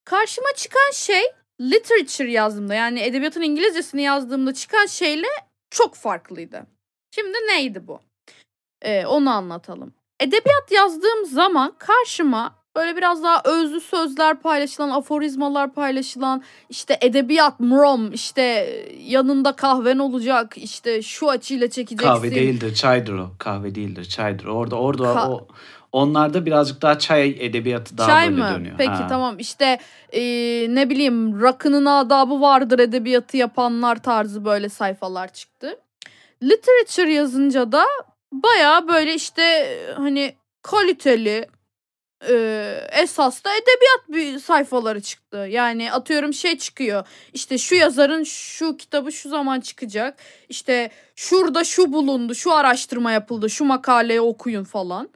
Karşıma 0.06 0.48
çıkan 0.56 0.92
şey 0.94 1.22
literature 1.62 2.32
yazdığımda 2.32 2.74
yani 2.74 3.00
edebiyatın 3.00 3.42
İngilizcesini 3.42 4.02
yazdığımda 4.02 4.54
çıkan 4.54 4.86
şeyle 4.86 5.28
çok 5.70 5.96
farklıydı. 5.96 6.66
Şimdi 7.16 7.38
neydi 7.48 7.88
bu? 7.88 8.00
Ee, 8.82 9.06
onu 9.06 9.30
anlatalım. 9.30 9.94
Edebiyat 10.20 10.72
yazdığım 10.72 11.26
zaman 11.26 11.76
karşıma 11.78 12.56
böyle 12.76 12.98
biraz 12.98 13.24
daha 13.24 13.42
özlü 13.46 13.82
sözler 13.82 14.40
paylaşılan, 14.40 14.90
aforizmalar 14.90 15.74
paylaşılan, 15.74 16.44
işte 16.70 16.98
edebiyat 17.02 17.60
mrom, 17.60 18.14
işte 18.14 18.42
yanında 19.00 19.56
kahven 19.56 19.98
olacak, 19.98 20.58
işte 20.58 21.02
şu 21.02 21.30
açıyla 21.30 21.70
çekeceksin. 21.70 22.14
Kahve 22.14 22.32
değildir, 22.36 22.76
çaydır 22.76 23.14
o. 23.14 23.30
Kahve 23.40 23.76
değildir, 23.76 24.06
çaydır. 24.06 24.46
Orada 24.46 24.76
orada 24.76 25.04
Ka- 25.04 25.30
o 25.30 25.48
onlarda 25.92 26.46
birazcık 26.46 26.82
daha 26.82 27.00
çay 27.00 27.30
edebiyatı 27.40 27.98
daha 27.98 28.08
Çay 28.08 28.30
böyle 28.30 28.42
mı? 28.42 28.50
dönüyor. 28.56 28.76
Peki 28.78 28.90
Ha. 28.90 29.08
tamam 29.08 29.40
işte 29.40 29.80
e, 30.14 30.22
ne 30.70 30.90
bileyim 30.90 31.42
rakının 31.42 31.86
adabı 31.86 32.42
vardır 32.42 32.80
edebiyatı 32.80 33.38
yapanlar 33.38 34.04
tarzı 34.04 34.46
böyle 34.46 34.70
sayfalar 34.70 35.34
çıktı. 35.34 35.80
Literature 36.44 37.14
yazınca 37.14 37.72
da 37.72 37.84
baya 38.32 38.88
böyle 38.88 39.14
işte 39.14 39.68
hani 39.98 40.36
kaliteli 40.62 41.48
e, 42.30 42.34
esas 42.92 43.44
da 43.44 43.50
edebiyat 43.56 44.10
bir 44.10 44.40
sayfaları 44.40 45.02
çıktı. 45.02 45.38
Yani 45.50 45.92
atıyorum 45.92 46.34
şey 46.34 46.58
çıkıyor. 46.58 47.08
İşte 47.34 47.58
şu 47.58 47.76
yazarın 47.76 48.24
şu 48.24 48.78
kitabı 48.78 49.12
şu 49.12 49.30
zaman 49.30 49.60
çıkacak. 49.60 50.18
İşte 50.50 50.90
şurada 51.16 51.64
şu 51.64 51.94
bulundu, 51.94 52.36
şu 52.36 52.54
araştırma 52.54 53.12
yapıldı, 53.12 53.50
şu 53.50 53.66
makaleyi 53.66 54.22
okuyun 54.22 54.64
falan 54.64 55.10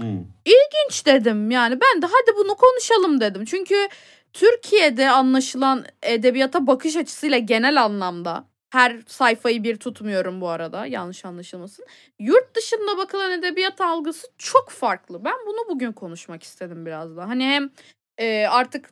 Hmm. 0.00 0.24
ilginç 0.44 1.06
dedim. 1.06 1.50
Yani 1.50 1.78
ben 1.80 2.02
de 2.02 2.06
hadi 2.06 2.36
bunu 2.36 2.54
konuşalım 2.54 3.20
dedim. 3.20 3.44
Çünkü 3.44 3.88
Türkiye'de 4.32 5.10
anlaşılan 5.10 5.84
edebiyata 6.02 6.66
bakış 6.66 6.96
açısıyla 6.96 7.38
genel 7.38 7.82
anlamda 7.82 8.44
her 8.70 8.96
sayfayı 9.06 9.64
bir 9.64 9.76
tutmuyorum 9.76 10.40
bu 10.40 10.48
arada 10.48 10.86
yanlış 10.86 11.24
anlaşılmasın. 11.24 11.86
Yurt 12.18 12.56
dışında 12.56 12.98
bakılan 12.98 13.32
edebiyat 13.32 13.80
algısı 13.80 14.26
çok 14.38 14.70
farklı. 14.70 15.24
Ben 15.24 15.36
bunu 15.46 15.68
bugün 15.68 15.92
konuşmak 15.92 16.42
istedim 16.42 16.86
biraz 16.86 17.16
da. 17.16 17.28
Hani 17.28 17.44
hem 17.44 17.70
e, 18.18 18.46
artık 18.46 18.90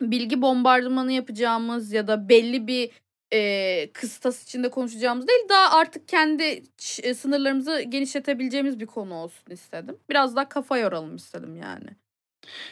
bilgi 0.00 0.42
bombardımanı 0.42 1.12
yapacağımız 1.12 1.92
ya 1.92 2.06
da 2.08 2.28
belli 2.28 2.66
bir 2.66 2.90
e, 3.32 3.90
kıstas 3.92 4.42
içinde 4.42 4.70
konuşacağımız 4.70 5.28
değil 5.28 5.48
daha 5.48 5.78
artık 5.78 6.08
kendi 6.08 6.42
ç- 6.78 7.02
e, 7.06 7.14
sınırlarımızı 7.14 7.80
genişletebileceğimiz 7.80 8.80
bir 8.80 8.86
konu 8.86 9.14
olsun 9.14 9.50
istedim. 9.50 9.96
Biraz 10.10 10.36
daha 10.36 10.48
kafa 10.48 10.78
yoralım 10.78 11.16
istedim 11.16 11.56
yani. 11.56 11.88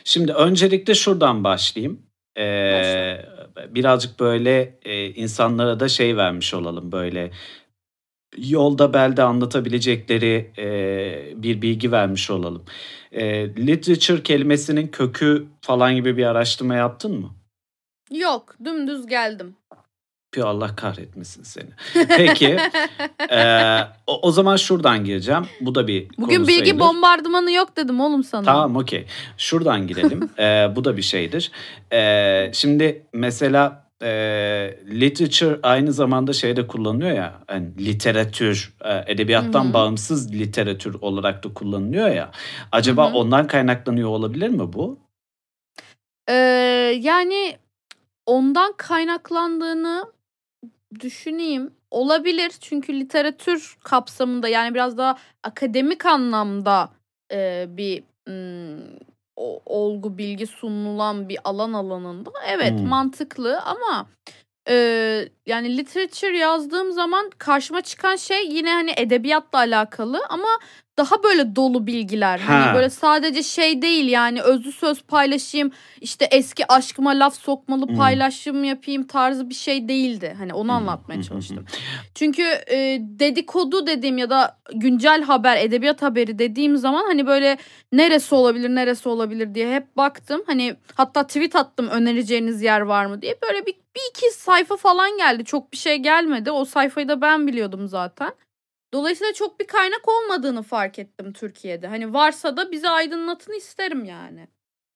Şimdi 0.05 0.33
öncelikle 0.33 0.95
şuradan 0.95 1.45
başlayayım. 1.45 2.03
Ee, 2.39 3.25
birazcık 3.69 4.21
böyle 4.21 4.79
e, 4.83 5.07
insanlara 5.07 5.81
da 5.81 5.89
şey 5.89 6.17
vermiş 6.17 6.55
olalım 6.55 6.93
böyle 6.93 7.31
yolda 8.37 8.93
belde 8.93 9.23
anlatabilecekleri 9.23 10.53
e, 10.59 11.43
bir 11.43 11.63
bilgi 11.63 11.93
vermiş 11.93 12.31
olalım. 12.31 12.65
E, 13.13 13.49
literature 13.57 14.23
kelimesinin 14.23 14.89
kökü 14.89 15.47
falan 15.61 15.95
gibi 15.95 16.17
bir 16.17 16.25
araştırma 16.27 16.75
yaptın 16.75 17.21
mı? 17.21 17.35
Yok 18.11 18.55
dümdüz 18.65 19.07
geldim. 19.07 19.57
Pü 20.35 20.43
Allah 20.43 20.77
kahretmesin 20.77 21.43
seni. 21.43 21.71
Peki 22.09 22.57
e, 23.31 23.79
o, 24.07 24.21
o 24.23 24.31
zaman 24.31 24.57
şuradan 24.57 25.05
gireceğim. 25.05 25.47
Bu 25.61 25.75
da 25.75 25.87
bir 25.87 26.09
Bugün 26.19 26.37
konu 26.37 26.49
bilgi 26.49 26.59
sayılır. 26.59 26.81
bombardımanı 26.81 27.53
yok 27.53 27.77
dedim 27.77 28.01
oğlum 28.01 28.25
sana. 28.25 28.43
Tamam 28.45 28.77
okey. 28.77 29.07
Şuradan 29.39 29.87
girelim. 29.87 30.31
Ee, 30.39 30.69
bu 30.77 30.85
da 30.85 30.97
bir 30.97 31.03
şeydir. 31.03 31.51
Ee, 31.93 32.51
şimdi 32.55 33.07
mesela 33.13 33.87
e, 34.03 34.09
literature 34.91 35.59
aynı 35.63 35.93
zamanda 35.93 36.33
şeyde 36.33 36.67
kullanılıyor 36.67 37.11
ya. 37.11 37.41
Hani 37.47 37.67
literatür, 37.79 38.75
e, 38.85 39.13
edebiyattan 39.13 39.65
Hı 39.65 39.69
hı. 39.69 39.75
bağımsız 39.75 40.33
literatür 40.35 40.97
olarak 41.01 41.45
da 41.45 41.55
kullanılıyor 41.55 42.09
ya. 42.09 42.31
Acaba 42.73 43.07
Hı 43.07 43.11
hı. 43.11 43.15
ondan 43.15 43.47
kaynaklanıyor 43.47 44.09
olabilir 44.09 44.49
mi 44.49 44.73
bu? 44.73 44.99
Ee, 46.29 46.35
yani 47.01 47.57
ondan 48.27 48.75
kaynaklandığını 48.77 50.14
düşüneyim. 51.01 51.75
Olabilir 51.91 52.53
çünkü 52.61 53.01
literatür 53.01 53.77
kapsamında 53.85 54.49
yani 54.49 54.75
biraz 54.75 54.99
daha 54.99 55.17
akademik 55.43 56.07
anlamda 56.07 56.91
e, 57.33 57.67
bir 57.69 58.03
mm, 58.27 58.97
o- 59.37 59.63
olgu 59.67 60.19
bilgi 60.19 60.47
sunulan 60.47 61.29
bir 61.29 61.39
alan 61.45 61.73
alanında 61.73 62.31
evet 62.49 62.81
Hmm. 62.81 62.89
mantıklı 62.89 63.61
ama 63.61 64.07
e, 64.69 64.75
yani 65.47 65.77
literature 65.77 66.39
yazdığım 66.39 66.93
zaman 66.93 67.31
karşıma 67.39 67.81
çıkan 67.83 68.17
şey 68.17 68.47
yine 68.49 68.73
hani 68.73 68.93
edebiyatla 68.97 69.59
alakalı 69.59 70.21
ama 70.29 70.49
daha 70.99 71.23
böyle 71.23 71.57
dolu 71.57 71.87
bilgiler. 71.87 72.39
Ha. 72.39 72.55
Hani 72.55 72.75
böyle 72.75 72.91
sadece 72.91 73.43
şey 73.43 73.83
değil 73.83 74.09
yani 74.09 74.43
özlü 74.43 74.73
söz 74.73 75.03
paylaşayım 75.03 75.71
işte 76.01 76.29
eski 76.31 76.73
aşkıma 76.73 77.11
laf 77.11 77.35
sokmalı 77.37 77.89
Hmm. 77.89 77.97
paylaşım 77.97 78.65
yapayım 78.65 79.07
tarzı 79.07 79.51
bir 79.51 79.55
şey 79.55 79.89
değildi. 79.89 80.35
Hani 80.39 80.55
onu 80.55 80.63
Hmm. 80.65 80.71
anlatmaya 80.77 81.23
çalıştım. 81.23 81.67
Çünkü 82.15 82.43
e, 82.71 82.99
dedikodu 83.01 83.87
dediğim 83.87 84.19
ya 84.19 84.31
da 84.31 84.59
güncel 84.75 85.23
haber, 85.23 85.57
edebiyat 85.57 86.03
haberi 86.03 86.39
dediğim 86.39 86.77
zaman 86.77 87.05
hani 87.07 87.27
böyle 87.27 87.57
neresi 87.93 88.35
olabilir, 88.35 88.69
neresi 88.75 89.09
olabilir 89.09 89.55
diye 89.55 89.75
hep 89.75 89.97
baktım. 89.97 90.43
Hani 90.47 90.77
hatta 90.95 91.27
tweet 91.27 91.57
attım 91.57 91.89
önereceğiniz 91.89 92.63
yer 92.63 92.81
var 92.81 93.07
mı 93.07 93.23
diye. 93.23 93.39
Böyle 93.43 93.67
bir, 93.67 93.75
bir 93.75 94.01
iki 94.11 94.31
sayfa 94.37 94.77
falan 94.77 95.17
geldi. 95.19 95.45
Çok 95.45 95.73
bir 95.73 95.77
şey 95.77 95.97
gelmedi. 95.97 96.51
O 96.51 96.65
sayfayı 96.65 97.09
da 97.09 97.21
ben 97.21 97.47
biliyordum 97.47 97.89
zaten. 97.89 98.33
Dolayısıyla 98.95 99.33
çok 99.33 99.61
bir 99.61 99.67
kaynak 99.67 100.09
olmadığını 100.09 100.63
fark 100.63 100.99
ettim 100.99 101.33
Türkiye'de. 101.33 101.87
Hani 101.89 102.15
varsa 102.15 102.57
da 102.57 102.73
bize 102.73 102.89
aydınlatın 102.89 103.53
isterim 103.53 104.05
yani. 104.05 104.49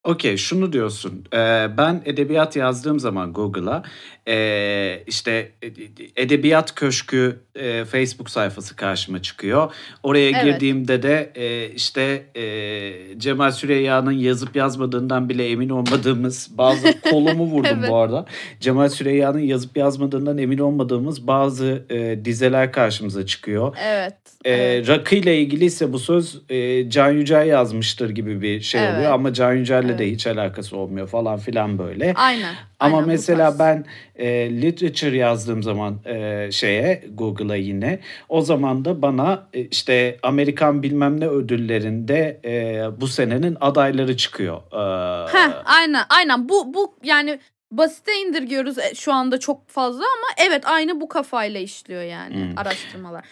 Okey 0.04 0.36
şunu 0.36 0.72
diyorsun. 0.72 1.24
Ee, 1.34 1.66
ben 1.78 2.02
edebiyat 2.04 2.56
yazdığım 2.56 3.00
zaman 3.00 3.32
Google'a 3.32 3.82
e, 4.28 5.02
işte 5.06 5.52
e- 5.62 6.22
edebiyat 6.22 6.74
köşkü 6.74 7.40
e, 7.54 7.84
Facebook 7.84 8.30
sayfası 8.30 8.76
karşıma 8.76 9.22
çıkıyor. 9.22 9.72
Oraya 10.02 10.30
Evet. 10.30 10.44
girdiğimde 10.44 11.02
de 11.02 11.32
e, 11.34 11.68
işte 11.68 12.22
e, 12.36 13.18
Cemal 13.18 13.50
Süreyya'nın 13.50 14.12
yazıp 14.12 14.56
yazmadığından 14.56 15.28
bile 15.28 15.48
emin 15.48 15.68
olmadığımız 15.68 16.48
bazı 16.58 17.00
kolumu 17.10 17.44
vurdum 17.44 17.78
Evet. 17.80 17.90
bu 17.90 17.96
arada. 17.96 18.26
Cemal 18.60 18.88
Süreyya'nın 18.88 19.38
yazıp 19.38 19.76
yazmadığından 19.76 20.38
emin 20.38 20.58
olmadığımız 20.58 21.26
bazı 21.26 21.82
e, 21.90 22.24
dizeler 22.24 22.72
karşımıza 22.72 23.26
çıkıyor. 23.26 23.76
Evet. 23.84 24.14
E, 24.44 24.52
evet. 24.52 24.88
Rakı 24.88 25.14
ile 25.16 25.38
ilgili 25.38 25.64
ise 25.64 25.92
bu 25.92 25.98
söz 25.98 26.42
e, 26.48 26.90
Can 26.90 27.10
Yücel 27.10 27.46
yazmıştır 27.46 28.10
gibi 28.10 28.42
bir 28.42 28.60
şey 28.60 28.80
Evet. 28.84 28.94
oluyor 28.96 29.12
ama 29.12 29.32
Can 29.32 29.52
Yücel'le 29.54 29.87
de 29.98 30.04
Evet. 30.04 30.14
hiç 30.14 30.26
alakası 30.26 30.76
olmuyor 30.76 31.08
falan 31.08 31.38
filan 31.38 31.78
böyle. 31.78 32.14
Aynen. 32.16 32.54
Ama 32.80 32.96
aynen 32.96 33.08
mesela 33.08 33.58
ben 33.58 33.84
e, 34.16 34.26
literature 34.62 35.16
yazdığım 35.16 35.62
zaman 35.62 35.98
e, 36.06 36.48
şeye 36.52 37.04
Google'a 37.14 37.56
yine 37.56 37.98
o 38.28 38.40
zaman 38.40 38.84
da 38.84 39.02
bana 39.02 39.48
e, 39.54 39.60
işte 39.60 40.18
Amerikan 40.22 40.82
bilmem 40.82 41.20
ne 41.20 41.28
ödüllerinde 41.28 42.40
e, 42.44 43.00
bu 43.00 43.08
senenin 43.08 43.56
adayları 43.60 44.16
çıkıyor. 44.16 44.56
E, 44.72 45.32
Heh, 45.32 45.50
aynen 45.64 46.04
aynen 46.08 46.48
bu 46.48 46.74
bu 46.74 46.94
yani 47.04 47.38
basite 47.72 48.12
indirgiyoruz 48.16 48.78
e, 48.78 48.94
şu 48.94 49.12
anda 49.12 49.40
çok 49.40 49.68
fazla 49.68 50.04
ama 50.04 50.46
evet 50.48 50.66
aynı 50.66 51.00
bu 51.00 51.08
kafayla 51.08 51.60
işliyor 51.60 52.02
yani 52.02 52.34
Hmm. 52.34 52.58
araştırmalar. 52.58 53.24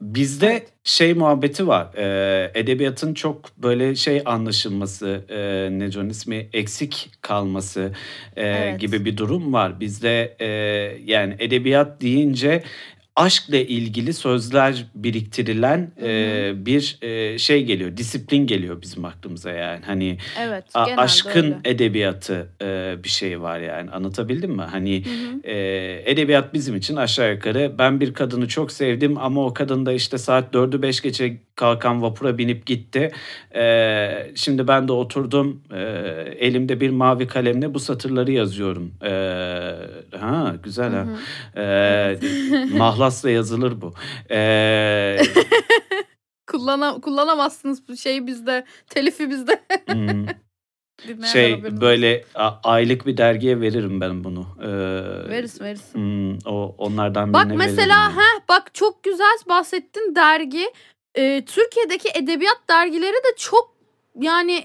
Bizde 0.00 0.46
Evet. 0.46 0.68
şey 0.84 1.14
muhabbeti 1.14 1.66
var. 1.68 1.88
Ee, 1.96 2.50
edebiyatın 2.54 3.14
çok 3.14 3.56
böyle 3.58 3.94
şey 3.94 4.22
anlaşılması, 4.24 5.24
e, 5.28 5.68
ne 5.72 5.92
diyorsun 5.92 6.08
ismi 6.10 6.48
eksik 6.52 7.10
kalması 7.20 7.92
e, 8.36 8.42
Evet. 8.46 8.80
gibi 8.80 9.04
bir 9.04 9.16
durum 9.16 9.52
var. 9.52 9.80
Bizde 9.80 10.36
e, 10.40 10.46
yani 11.04 11.36
edebiyat 11.38 12.00
deyince 12.00 12.62
aşkla 13.18 13.56
ilgili 13.56 14.12
sözler 14.12 14.84
biriktirilen 14.94 15.90
Hı 15.98 16.04
hı. 16.04 16.08
e, 16.08 16.66
bir 16.66 16.98
e, 17.02 17.38
şey 17.38 17.64
geliyor, 17.64 17.96
disiplin 17.96 18.46
geliyor 18.46 18.82
bizim 18.82 19.04
aklımıza 19.04 19.50
yani. 19.50 19.80
Hani 19.86 20.18
Evet. 20.40 20.64
a- 20.74 20.86
aşkın 20.96 21.44
öyle. 21.44 21.56
edebiyatı 21.64 22.48
e, 22.62 22.94
bir 23.04 23.08
şey 23.08 23.40
var 23.40 23.60
yani. 23.60 23.90
Anlatabildim 23.90 24.50
mi? 24.50 24.62
Hani 24.62 25.04
Hı 25.04 25.10
ee, 25.44 26.02
edebiyat 26.06 26.54
bizim 26.54 26.76
için 26.76 26.96
aşağı 26.96 27.32
yukarı 27.32 27.72
ben 27.78 28.00
bir 28.00 28.14
kadını 28.14 28.48
çok 28.48 28.72
sevdim 28.72 29.18
ama 29.18 29.44
o 29.46 29.54
kadın 29.54 29.86
da 29.86 29.92
işte 29.92 30.18
saat 30.18 30.54
4'ü 30.54 30.82
5 30.82 31.00
geçe 31.00 31.36
kalkan 31.62 32.02
vapura 32.02 32.38
binip 32.38 32.66
gitti. 32.66 33.12
Ee, 33.54 34.32
şimdi 34.34 34.68
ben 34.68 34.88
de 34.88 34.92
oturdum 34.92 35.62
e, 35.72 35.78
elimde 36.38 36.80
bir 36.80 36.90
mavi 36.90 37.26
kalemle 37.26 37.74
bu 37.74 37.80
satırları 37.80 38.32
yazıyorum. 38.32 38.92
Ee, 39.02 39.08
ha 40.20 40.54
güzel 40.62 40.92
ha. 40.92 41.06
Ee, 41.56 42.18
mahlasla 42.78 43.30
yazılır 43.30 43.80
bu. 43.80 43.94
Ee, 44.30 45.18
Kullana, 46.46 47.00
kullanamazsınız 47.00 47.88
bu 47.88 47.96
şeyi 47.96 48.26
bizde. 48.26 48.64
Telifi 48.90 49.30
bizde. 49.30 49.62
hmm, 49.86 50.26
Dinleyenler 51.08 51.26
şey 51.26 51.62
böyle 51.80 52.24
a- 52.34 52.60
aylık 52.64 53.06
bir 53.06 53.16
dergiye 53.16 53.60
veririm 53.60 54.00
ben 54.00 54.24
bunu. 54.24 54.46
Ee. 54.62 54.68
Verirsin 55.30 55.64
verirsin. 55.64 55.94
hmm, 55.98 56.38
o 56.52 56.74
onlardan 56.78 57.32
Bak 57.32 57.44
birine 57.44 57.56
mesela 57.56 57.76
veririm 57.78 57.90
yani. 57.90 58.12
ha 58.14 58.42
bak 58.48 58.74
çok 58.74 59.02
güzel 59.04 59.36
bahsettin 59.48 60.14
dergi. 60.14 60.64
Ee, 61.18 61.44
Türkiye'deki 61.46 62.08
edebiyat 62.14 62.60
dergileri 62.68 63.12
de 63.16 63.36
çok 63.36 63.76
yani 64.20 64.64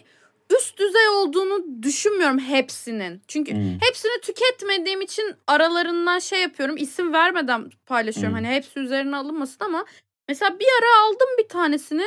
üst 0.57 0.77
düzey 0.77 1.07
olduğunu 1.07 1.83
düşünmüyorum 1.83 2.39
hepsinin. 2.39 3.21
Çünkü 3.27 3.53
Hmm. 3.53 3.77
hepsini 3.81 4.21
tüketmediğim 4.21 5.01
için 5.01 5.35
aralarından 5.47 6.19
şey 6.19 6.41
yapıyorum. 6.41 6.77
isim 6.77 7.13
vermeden 7.13 7.69
paylaşıyorum. 7.85 8.37
Hmm. 8.37 8.45
Hani 8.45 8.55
hepsi 8.55 8.79
üzerine 8.79 9.15
alınmasın 9.15 9.65
ama 9.65 9.85
mesela 10.29 10.59
bir 10.59 10.67
ara 10.79 11.05
aldım 11.07 11.27
bir 11.37 11.47
tanesini. 11.47 12.05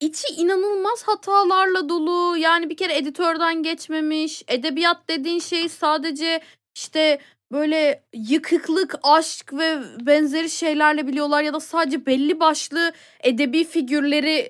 İçi 0.00 0.34
inanılmaz 0.34 1.02
hatalarla 1.02 1.88
dolu. 1.88 2.36
Yani 2.36 2.70
bir 2.70 2.76
kere 2.76 2.96
editörden 2.96 3.62
geçmemiş. 3.62 4.42
Edebiyat 4.48 5.08
dediğin 5.08 5.38
şey 5.38 5.68
sadece 5.68 6.40
işte 6.74 7.18
böyle 7.52 8.02
yıkıklık, 8.12 8.94
aşk 9.02 9.52
ve 9.52 9.78
benzeri 10.06 10.50
şeylerle 10.50 11.06
biliyorlar 11.06 11.42
ya 11.42 11.52
da 11.54 11.60
sadece 11.60 12.06
belli 12.06 12.40
başlı 12.40 12.92
edebi 13.22 13.64
figürleri 13.64 14.48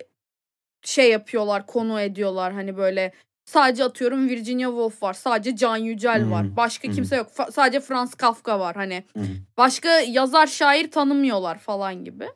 şey 0.85 1.11
yapıyorlar, 1.11 1.67
konu 1.67 2.01
ediyorlar. 2.01 2.53
Hani 2.53 2.77
böyle 2.77 3.13
sadece 3.45 3.85
atıyorum 3.85 4.29
Virginia 4.29 4.69
Woolf 4.71 5.03
var. 5.03 5.15
Sadece 5.15 5.57
Can 5.57 5.77
Yücel 5.77 6.23
Hmm. 6.23 6.31
var. 6.31 6.57
Başka 6.57 6.89
Hmm. 6.89 6.95
kimse 6.95 7.17
yok. 7.17 7.29
Fa- 7.31 7.53
sadece 7.53 7.81
Franz 7.81 8.15
Kafka 8.15 8.61
var. 8.61 8.75
Hani 8.77 9.05
hı. 9.17 9.23
başka 9.57 10.01
yazar 10.01 10.47
şair 10.47 10.91
tanımıyorlar 10.91 11.59
falan 11.59 12.05
gibi. 12.05 12.29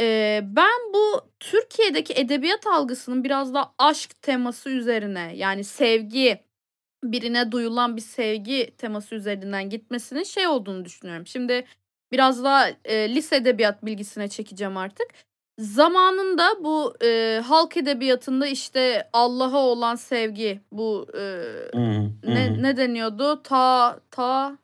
Ee, 0.00 0.40
ben 0.42 0.92
bu 0.94 1.20
Türkiye'deki 1.40 2.14
edebiyat 2.14 2.66
algısının 2.66 3.24
biraz 3.24 3.54
da 3.54 3.72
aşk 3.78 4.22
teması 4.22 4.70
üzerine 4.70 5.32
yani 5.34 5.64
sevgi 5.64 6.40
birine 7.04 7.52
duyulan 7.52 7.96
bir 7.96 8.00
sevgi 8.00 8.70
teması 8.78 9.14
üzerinden 9.14 9.70
gitmesinin 9.70 10.22
şey 10.22 10.46
olduğunu 10.46 10.84
düşünüyorum. 10.84 11.26
Şimdi 11.26 11.64
biraz 12.12 12.44
daha 12.44 12.68
e, 12.84 13.14
lise 13.14 13.36
edebiyat 13.36 13.84
bilgisine 13.84 14.28
çekeceğim 14.28 14.76
artık. 14.76 15.06
Zamanında 15.58 16.64
bu 16.64 16.94
e, 17.04 17.40
halk 17.46 17.76
edebiyatında 17.76 18.46
işte 18.46 19.08
Allah'a 19.12 19.58
olan 19.58 19.94
sevgi 19.94 20.60
bu 20.72 21.06
e, 21.14 21.18
hı. 21.74 22.10
ne 22.24 22.62
ne 22.62 22.76
deniyordu? 22.76 23.42
Ta 23.42 24.00
ta 24.10 24.58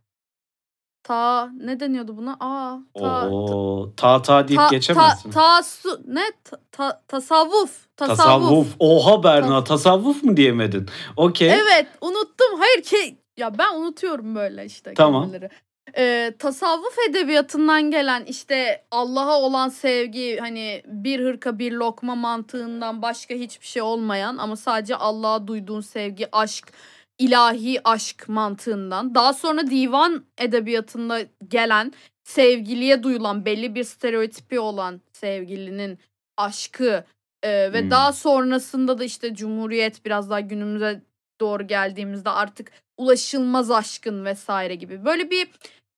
ta 1.04 1.48
ne 1.60 1.80
deniyordu 1.80 2.16
buna? 2.16 2.36
Aa 2.40 2.76
ta 2.98 3.28
Oo, 3.30 3.90
ta 3.96 4.22
ta 4.22 4.48
deyip 4.48 4.60
ta, 4.60 4.68
geçemezsin. 4.70 5.30
ta, 5.30 5.40
tasu- 5.58 6.00
ne 6.06 6.22
Ta- 6.44 6.58
ta- 6.72 7.00
tasavvuf 7.08 7.86
tasavvuf. 7.96 8.16
tasavvuf. 8.18 8.66
Oha 8.78 9.22
Berna 9.24 9.64
tasavvuf 9.64 10.22
mu 10.22 10.36
diyemedin? 10.36 10.86
Okey. 11.16 11.50
Evet 11.52 11.86
unuttum. 12.00 12.58
Hayır 12.58 12.82
ki 12.82 13.16
ya 13.36 13.58
ben 13.58 13.74
unutuyorum 13.74 14.34
böyle 14.34 14.64
işte 14.64 14.94
Tamam. 14.94 15.22
kelimeleri. 15.22 15.50
Ee, 15.98 16.32
tasavvuf 16.38 16.98
edebiyatından 17.10 17.90
gelen 17.90 18.24
işte 18.24 18.84
Allah'a 18.90 19.40
olan 19.40 19.68
sevgi 19.68 20.38
hani 20.40 20.82
bir 20.86 21.20
hırka 21.20 21.58
bir 21.58 21.72
lokma 21.72 22.14
mantığından 22.14 23.02
başka 23.02 23.34
hiçbir 23.34 23.66
şey 23.66 23.82
olmayan 23.82 24.36
ama 24.38 24.56
sadece 24.56 24.96
Allah'a 24.96 25.46
duyduğun 25.46 25.80
sevgi, 25.80 26.28
aşk, 26.36 26.72
ilahi 27.18 27.80
aşk 27.88 28.28
mantığından. 28.28 29.14
Daha 29.14 29.32
sonra 29.32 29.70
divan 29.70 30.24
edebiyatında 30.38 31.20
gelen 31.48 31.92
sevgiliye 32.24 33.02
duyulan 33.02 33.44
belli 33.44 33.74
bir 33.74 33.84
stereotipi 33.84 34.60
olan 34.60 35.00
sevgilinin 35.12 35.98
aşkı 36.36 37.04
e, 37.42 37.72
ve 37.72 37.82
Hmm. 37.82 37.90
daha 37.90 38.12
sonrasında 38.12 38.98
da 38.98 39.04
işte 39.04 39.34
Cumhuriyet 39.34 40.04
biraz 40.04 40.30
daha 40.30 40.40
günümüze 40.40 41.02
doğru 41.40 41.66
geldiğimizde 41.66 42.30
artık 42.30 42.72
ulaşılmaz 42.98 43.70
aşkın 43.70 44.24
vesaire 44.24 44.74
gibi 44.74 45.04
böyle 45.04 45.30
bir 45.30 45.48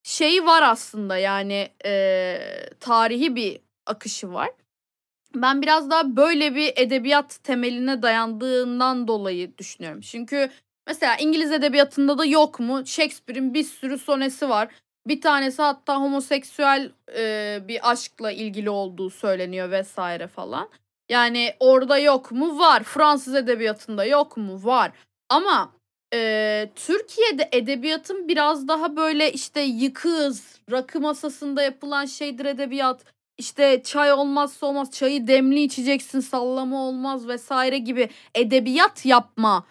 şeyi 0.02 0.46
var 0.46 0.62
aslında 0.62 1.18
yani 1.18 1.68
e, 1.84 2.38
tarihi 2.80 3.36
bir 3.36 3.60
akışı 3.86 4.32
var. 4.32 4.50
Ben 5.34 5.62
biraz 5.62 5.90
daha 5.90 6.16
böyle 6.16 6.54
bir 6.54 6.72
edebiyat 6.76 7.38
temeline 7.42 8.02
dayandığından 8.02 9.08
dolayı 9.08 9.58
düşünüyorum. 9.58 10.00
Çünkü 10.00 10.50
mesela 10.86 11.16
İngiliz 11.16 11.52
edebiyatında 11.52 12.18
da 12.18 12.24
yok 12.24 12.60
mu? 12.60 12.86
Shakespeare'in 12.86 13.54
bir 13.54 13.64
sürü 13.64 13.98
sonesi 13.98 14.48
var. 14.48 14.68
Bir 15.08 15.20
tanesi 15.20 15.62
hatta 15.62 15.96
homoseksüel 15.96 16.90
e, 17.16 17.58
bir 17.68 17.90
aşkla 17.90 18.32
ilgili 18.32 18.70
olduğu 18.70 19.10
söyleniyor 19.10 19.70
vesaire 19.70 20.26
falan. 20.26 20.68
Yani 21.08 21.54
orada 21.60 21.98
yok 21.98 22.32
mu? 22.32 22.58
Var. 22.58 22.82
Fransız 22.82 23.34
edebiyatında 23.34 24.04
yok 24.04 24.36
mu? 24.36 24.60
Var. 24.64 24.92
Ama 25.28 25.72
e, 26.14 26.70
Türkiye'de 26.74 27.48
edebiyatın 27.52 28.28
biraz 28.28 28.68
daha 28.68 28.96
böyle 28.96 29.32
işte 29.32 29.60
yıkığız, 29.60 30.60
rakı 30.70 31.00
masasında 31.00 31.62
yapılan 31.62 32.04
şeydir 32.04 32.44
edebiyat. 32.44 33.04
İşte 33.38 33.82
çay 33.82 34.12
olmazsa 34.12 34.66
olmaz, 34.66 34.90
çayı 34.90 35.26
demli 35.26 35.62
içeceksin, 35.62 36.20
sallama 36.20 36.82
olmaz 36.82 37.28
vesaire 37.28 37.78
gibi 37.78 38.08
edebiyat 38.34 39.06
yapma 39.06 39.66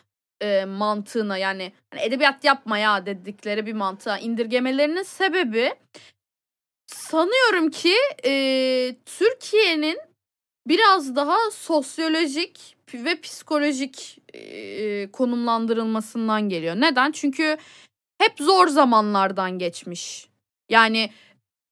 e, 0.46 0.66
mantığına 0.66 1.38
yani 1.38 1.72
hani 1.92 2.02
edebiyat 2.02 2.44
yapma 2.44 2.78
ya 2.78 3.06
dedikleri 3.06 3.66
bir 3.66 3.74
mantığa 3.74 4.18
indirgemelerinin 4.18 5.04
sebebi 5.04 5.74
sanıyorum 6.88 7.70
ki 7.70 7.96
e, 8.26 8.32
Türkiye'nin 9.06 10.00
biraz 10.68 11.16
daha 11.16 11.38
sosyolojik 11.52 12.76
ve 12.94 13.22
psikolojik 13.22 14.20
e, 14.34 15.12
konumlandırılmasından 15.12 16.50
geliyor. 16.50 16.76
Neden? 16.76 17.12
Çünkü 17.12 17.58
hep 18.18 18.34
zor 18.40 18.68
zamanlardan 18.68 19.60
geçmiş. 19.60 20.30
Yani 20.70 21.10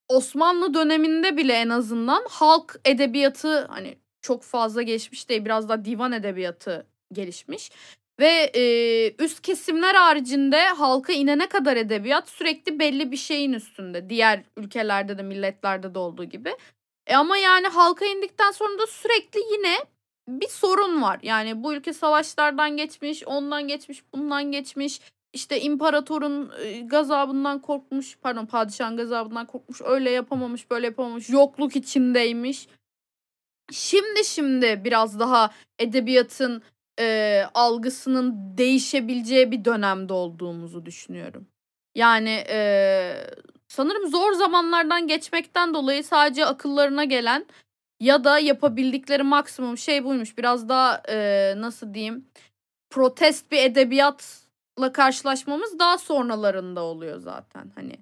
Osmanlı 0.07 0.73
döneminde 0.73 1.38
bile 1.38 1.53
en 1.53 1.69
azından 1.69 2.25
halk 2.29 2.79
edebiyatı 2.86 3.65
hani 3.65 3.97
çok 4.21 4.43
fazla 4.43 4.81
geçmiş 4.81 5.29
değil. 5.29 5.45
Biraz 5.45 5.69
da 5.69 5.86
divan 5.86 6.12
edebiyatı 6.12 6.88
gelişmiş. 7.13 7.71
Ve 8.19 8.52
e, 8.56 8.63
üst 9.23 9.41
kesimler 9.41 9.95
haricinde 9.95 10.67
halka 10.67 11.13
inene 11.13 11.49
kadar 11.49 11.78
edebiyat 11.78 12.30
sürekli 12.30 12.80
belli 12.80 13.12
bir 13.12 13.17
şeyin 13.17 13.54
üstünde. 13.54 14.10
Diğer 14.10 14.43
ülkelerde 14.58 15.17
de 15.17 15.23
milletlerde 15.23 15.95
de 15.95 15.99
olduğu 15.99 16.23
gibi. 16.23 16.56
E 17.08 17.15
ama 17.15 17.38
yani 17.38 17.67
halka 17.67 18.06
indikten 18.06 18.52
sonra 18.52 18.80
da 18.80 18.88
sürekli 18.88 19.39
yine 19.54 19.78
bir 20.28 20.47
sorun 20.47 21.02
var. 21.02 21.19
Yani 21.23 21.63
bu 21.63 21.73
ülke 21.73 21.93
savaşlardan 21.93 22.78
geçmiş, 22.78 23.23
ondan 23.28 23.67
geçmiş, 23.67 24.04
bundan 24.13 24.52
geçmiş. 24.52 25.02
İşte 25.34 25.62
imparatorun 25.62 26.52
gazabından 26.88 27.62
korkmuş, 27.62 28.17
pardon 28.21 28.45
padişahın 28.45 28.97
gazabından 28.97 29.45
korkmuş, 29.45 29.82
öyle 29.82 30.10
yapamamış, 30.10 30.71
böyle 30.71 30.86
yapamamış, 30.86 31.30
yokluk 31.30 31.76
içindeymiş. 31.76 32.67
Şimdi 33.71 34.26
şimdi 34.26 34.82
biraz 34.84 35.19
daha 35.19 35.54
edebiyatın 35.80 36.63
e, 36.99 37.43
algısının 37.53 38.58
değişebileceği 38.58 39.51
bir 39.51 39.65
dönemde 39.65 40.13
olduğumuzu 40.13 40.86
düşünüyorum. 40.86 41.47
Yani 41.95 42.43
e, 42.49 43.13
sanırım 43.67 44.08
zor 44.08 44.34
zamanlardan 44.34 45.08
geçmekten 45.08 45.73
dolayı 45.73 46.03
sadece 46.03 46.45
akıllarına 46.45 47.03
gelen 47.03 47.45
ya 47.99 48.23
da 48.23 48.39
yapabildikleri 48.39 49.23
maksimum 49.23 49.77
şey 49.77 50.03
buymuş. 50.03 50.38
Biraz 50.38 50.69
daha 50.69 51.01
e, 51.10 51.53
nasıl 51.58 51.93
diyeyim 51.93 52.27
protest 52.89 53.51
bir 53.51 53.58
edebiyatla 53.58 54.93
karşılaşmamız 54.93 55.79
daha 55.79 55.97
sonralarında 55.97 56.84
oluyor 56.84 57.19
zaten. 57.19 57.71
Hani 57.75 57.97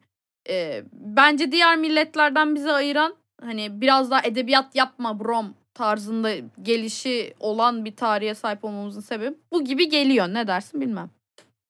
e, 0.50 0.84
bence 0.94 1.52
diğer 1.52 1.78
milletlerden 1.78 2.56
bizi 2.56 2.72
ayıran 2.72 3.16
hani 3.42 3.82
biraz 3.82 4.12
daha 4.12 4.22
edebiyat 4.24 4.76
yapma 4.76 5.20
brom 5.20 5.54
tarzında 5.74 6.32
gelişi 6.62 7.34
olan 7.40 7.86
bir 7.86 7.96
tarihe 7.96 8.36
sahip 8.36 8.66
olmamızın 8.66 9.02
sebebi 9.02 9.36
bu 9.52 9.64
gibi 9.64 9.90
geliyor. 9.90 10.28
Ne 10.28 10.48
dersin 10.48 10.82
bilmem. 10.82 11.10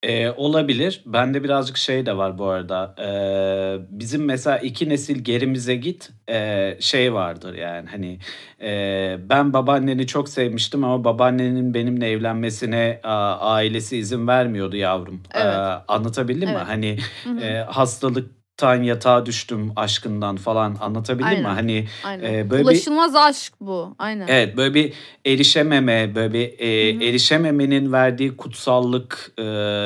Ee, 0.04 0.30
olabilir. 0.30 1.02
Bende 1.06 1.44
birazcık 1.44 1.78
şey 1.78 2.06
de 2.06 2.18
var 2.18 2.38
bu 2.38 2.46
arada. 2.46 2.96
Ee, 3.00 3.78
bizim 3.90 4.26
mesela 4.26 4.58
iki 4.58 4.90
nesil 4.90 5.24
gerimize 5.24 5.76
git 5.76 6.10
e, 6.30 6.78
şey 6.80 7.14
vardır 7.14 7.54
yani 7.54 7.90
hani 7.90 8.20
e, 8.62 9.18
ben 9.30 9.54
babaanneni 9.54 10.08
çok 10.08 10.30
sevmiştim 10.30 10.84
ama 10.84 11.04
babaannenin 11.04 11.74
benimle 11.74 12.10
evlenmesine 12.10 13.00
a, 13.04 13.38
ailesi 13.40 13.98
izin 13.98 14.28
vermiyordu 14.28 14.76
yavrum. 14.76 15.24
Evet. 15.34 15.46
Ee, 15.46 15.84
anlatabildim 15.88 16.50
mi? 16.50 16.56
Evet. 16.58 16.68
Hani 16.68 16.98
Hı 17.24 17.30
hı. 17.30 17.40
e, 17.40 17.62
hastalıktan 18.62 18.84
yatağa 18.84 19.26
düştüm 19.26 19.72
aşkından 19.76 20.36
falan 20.36 20.78
anlatabildim 20.82 21.28
mi? 21.30 21.48
Aynen. 21.48 21.56
Hani 21.56 21.88
Aynen. 22.04 22.34
e, 22.34 22.50
böyle 22.50 22.62
bir 22.62 22.68
Ulaşılmaz 22.68 23.16
aşk 23.16 23.54
bu. 23.62 23.96
Aynen. 24.00 24.28
Evet 24.28 24.58
böyle 24.58 24.74
bir 24.74 24.94
erişememe, 25.26 26.16
böyle 26.16 26.34
bir 26.34 26.60
e, 26.60 26.90
erişememenin 27.08 27.92
verdiği 27.92 28.38
kutsallık 28.38 29.32
e, 29.38 29.44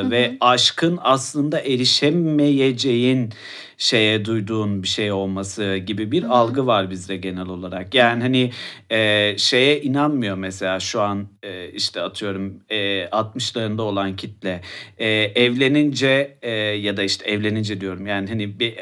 ve 0.09 0.37
aşkın 0.39 0.99
aslında 1.01 1.59
erişemeyeceğin 1.59 3.33
şeye 3.77 4.25
duyduğun 4.25 4.83
bir 4.83 4.87
şey 4.87 5.11
olması 5.11 5.77
gibi 5.77 6.11
bir 6.11 6.23
algı 6.23 6.67
var 6.67 6.89
bizde 6.89 7.17
genel 7.17 7.47
olarak. 7.47 7.93
Yani 7.95 8.21
hani 8.21 8.51
e, 8.89 9.33
şeye 9.37 9.81
inanmıyor 9.81 10.35
mesela 10.35 10.79
şu 10.79 11.01
an 11.01 11.27
e, 11.43 11.69
işte 11.69 12.01
atıyorum 12.01 12.59
e, 12.69 13.05
60'larında 13.05 13.81
olan 13.81 14.15
kitle 14.15 14.61
e, 14.97 15.07
evlenince 15.09 16.37
e, 16.41 16.51
ya 16.51 16.97
da 16.97 17.03
işte 17.03 17.25
evlenince 17.25 17.81
diyorum 17.81 18.07
yani 18.07 18.29
hani 18.29 18.59
bir 18.59 18.75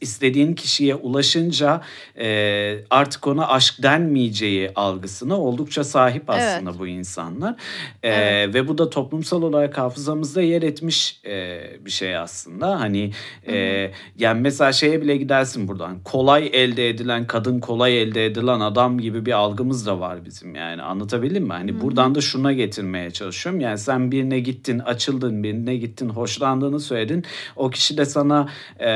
istediğin 0.00 0.54
kişiye 0.54 0.94
ulaşınca 0.94 1.80
e, 2.18 2.78
artık 2.90 3.26
ona 3.26 3.48
aşk 3.48 3.82
denmeyeceği 3.82 4.70
algısına 4.74 5.40
oldukça 5.40 5.84
sahip 5.84 6.30
aslında 6.30 6.70
Evet. 6.70 6.80
bu 6.80 6.86
insanlar. 6.86 7.54
E, 8.02 8.18
Evet. 8.18 8.54
Ve 8.54 8.68
bu 8.68 8.78
da 8.78 8.90
toplumsal 8.90 9.42
olarak 9.42 9.78
hafızamızda 9.78 10.42
yer 10.42 10.62
etmiş 10.62 11.20
e, 11.26 11.60
bir 11.80 11.90
şey 11.90 12.16
aslında. 12.16 12.80
Hani 12.80 13.12
e, 13.46 13.84
hı. 13.84 13.90
Yani 14.28 14.40
mesela 14.40 14.72
şeye 14.72 15.02
bile 15.02 15.16
gidersin 15.16 15.68
buradan. 15.68 16.00
Kolay 16.04 16.50
elde 16.52 16.88
edilen 16.88 17.26
kadın, 17.26 17.60
kolay 17.60 18.02
elde 18.02 18.26
edilen 18.26 18.60
adam 18.60 18.98
gibi 18.98 19.26
bir 19.26 19.32
algımız 19.32 19.86
da 19.86 20.00
var 20.00 20.24
bizim 20.24 20.54
yani. 20.54 20.82
Anlatabildim 20.82 21.44
mi? 21.44 21.52
Hani 21.52 21.72
Hı 21.72 21.76
hı. 21.76 21.80
buradan 21.80 22.14
da 22.14 22.20
şuna 22.20 22.52
getirmeye 22.52 23.10
çalışıyorum. 23.10 23.60
Yani 23.60 23.78
sen 23.78 24.12
birine 24.12 24.40
gittin, 24.40 24.78
açıldın, 24.78 25.42
birine 25.42 25.76
gittin, 25.76 26.08
hoşlandığını 26.08 26.80
söyledin. 26.80 27.24
O 27.56 27.70
kişi 27.70 27.96
de 27.96 28.04
sana 28.04 28.48
e, 28.80 28.90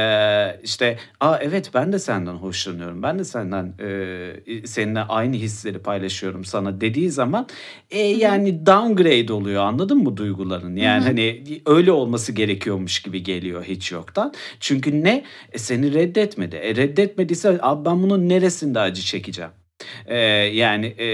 işte, 0.62 0.98
aa 1.20 1.38
evet 1.40 1.70
ben 1.74 1.92
de 1.92 1.98
senden 1.98 2.34
hoşlanıyorum. 2.34 3.02
Ben 3.02 3.18
de 3.18 3.24
senden 3.24 3.74
e, 3.80 4.66
seninle 4.66 5.00
aynı 5.00 5.36
hisleri 5.36 5.78
paylaşıyorum 5.78 6.44
sana 6.44 6.80
dediği 6.80 7.10
zaman 7.10 7.46
e, 7.90 7.98
yani 7.98 8.66
downgrade 8.66 9.32
oluyor 9.32 9.62
anladın 9.62 9.98
mı 9.98 10.16
duyguların? 10.16 10.76
Yani 10.76 11.02
hı. 11.02 11.06
hani 11.06 11.42
öyle 11.66 11.92
olması 11.92 12.32
gerekiyormuş 12.32 13.02
gibi 13.02 13.22
geliyor 13.22 13.64
hiç 13.64 13.92
yoktan. 13.92 14.32
Çünkü 14.60 15.04
ne? 15.04 15.21
E, 15.52 15.58
seni 15.58 15.94
reddetmedi. 15.94 16.56
E, 16.56 16.76
reddetmediyse 16.76 17.58
abi 17.62 17.84
ben 17.84 18.02
bunun 18.02 18.28
neresinde 18.28 18.80
acı 18.80 19.02
çekeceğim? 19.02 19.50
E, 20.06 20.16
yani 20.54 20.86
e, 20.86 21.04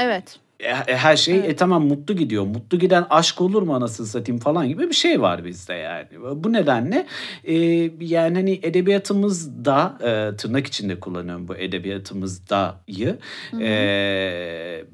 Evet. 0.00 0.38
e, 0.60 0.96
her 0.96 1.16
şey 1.16 1.34
Evet. 1.36 1.50
e, 1.50 1.56
tamam 1.56 1.86
mutlu 1.86 2.16
gidiyor. 2.16 2.44
Mutlu 2.44 2.78
giden 2.78 3.06
aşk 3.10 3.40
olur 3.40 3.62
mu 3.62 3.74
anasını 3.74 4.06
satayım 4.06 4.40
falan 4.40 4.68
gibi 4.68 4.88
bir 4.88 4.94
şey 4.94 5.20
var 5.20 5.44
bizde 5.44 5.74
yani. 5.74 6.06
Bu 6.34 6.52
nedenle 6.52 7.06
e, 7.44 7.54
yani 8.00 8.34
hani 8.34 8.60
edebiyatımızda 8.62 9.98
e, 10.00 10.36
tırnak 10.36 10.66
içinde 10.66 11.00
kullanıyorum 11.00 11.48
bu 11.48 11.56
edebiyatımızdayı 11.56 13.18
Hı 13.50 13.56
hı. 13.56 13.62
e, 13.62 14.84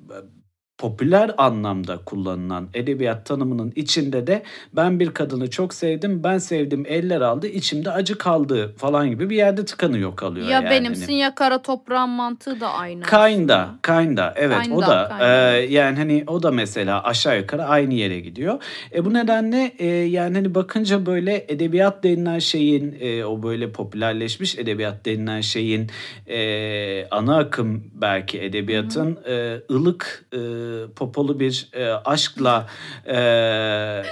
popüler 0.82 1.30
anlamda 1.38 1.98
kullanılan 2.06 2.68
edebiyat 2.74 3.26
tanımının 3.26 3.72
içinde 3.76 4.26
de 4.26 4.42
ben 4.76 5.00
bir 5.00 5.10
kadını 5.10 5.50
çok 5.50 5.74
sevdim, 5.74 6.24
ben 6.24 6.38
sevdim 6.38 6.84
eller 6.88 7.20
aldı, 7.20 7.46
içimde 7.46 7.90
acı 7.90 8.18
kaldı 8.18 8.74
falan 8.76 9.10
gibi 9.10 9.30
bir 9.30 9.36
yerde 9.36 9.64
tıkanıyor 9.64 10.16
kalıyor 10.16 10.46
Ya 10.46 10.52
yani. 10.52 10.70
benimsin 10.70 11.02
Hani. 11.06 11.18
ya 11.18 11.34
kara 11.34 11.62
toprağın 11.62 12.10
mantığı 12.10 12.60
da 12.60 12.68
aynı 12.72 13.02
Kinda, 13.02 13.58
aslında. 13.58 14.02
kinda. 14.02 14.34
Evet 14.36 14.56
o 14.58 14.62
Kinda, 14.62 14.86
da 14.86 15.08
kinda. 15.08 15.56
e, 15.56 15.60
yani 15.66 15.96
hani 15.98 16.24
o 16.26 16.42
da 16.42 16.50
mesela 16.50 17.04
aşağı 17.04 17.38
yukarı 17.38 17.64
aynı 17.64 17.94
yere 17.94 18.20
gidiyor. 18.20 18.62
E 18.94 19.04
bu 19.04 19.14
nedenle 19.14 19.72
e, 19.78 19.86
yani 19.86 20.34
hani 20.34 20.54
bakınca 20.54 21.06
böyle 21.06 21.44
edebiyat 21.48 22.04
denilen 22.04 22.38
şeyin 22.38 22.96
e, 23.00 23.24
o 23.24 23.42
böyle 23.42 23.72
popülerleşmiş 23.72 24.58
edebiyat 24.58 25.04
denilen 25.06 25.40
şeyin 25.40 25.90
e, 26.28 27.06
ana 27.10 27.38
akım 27.38 27.84
belki 27.94 28.40
edebiyatın 28.40 29.18
e, 29.28 29.56
ılık 29.70 30.24
e, 30.32 30.61
popolu 30.96 31.40
bir 31.40 31.68
e, 31.72 31.92
aşkla 31.92 32.66
e, 33.06 33.16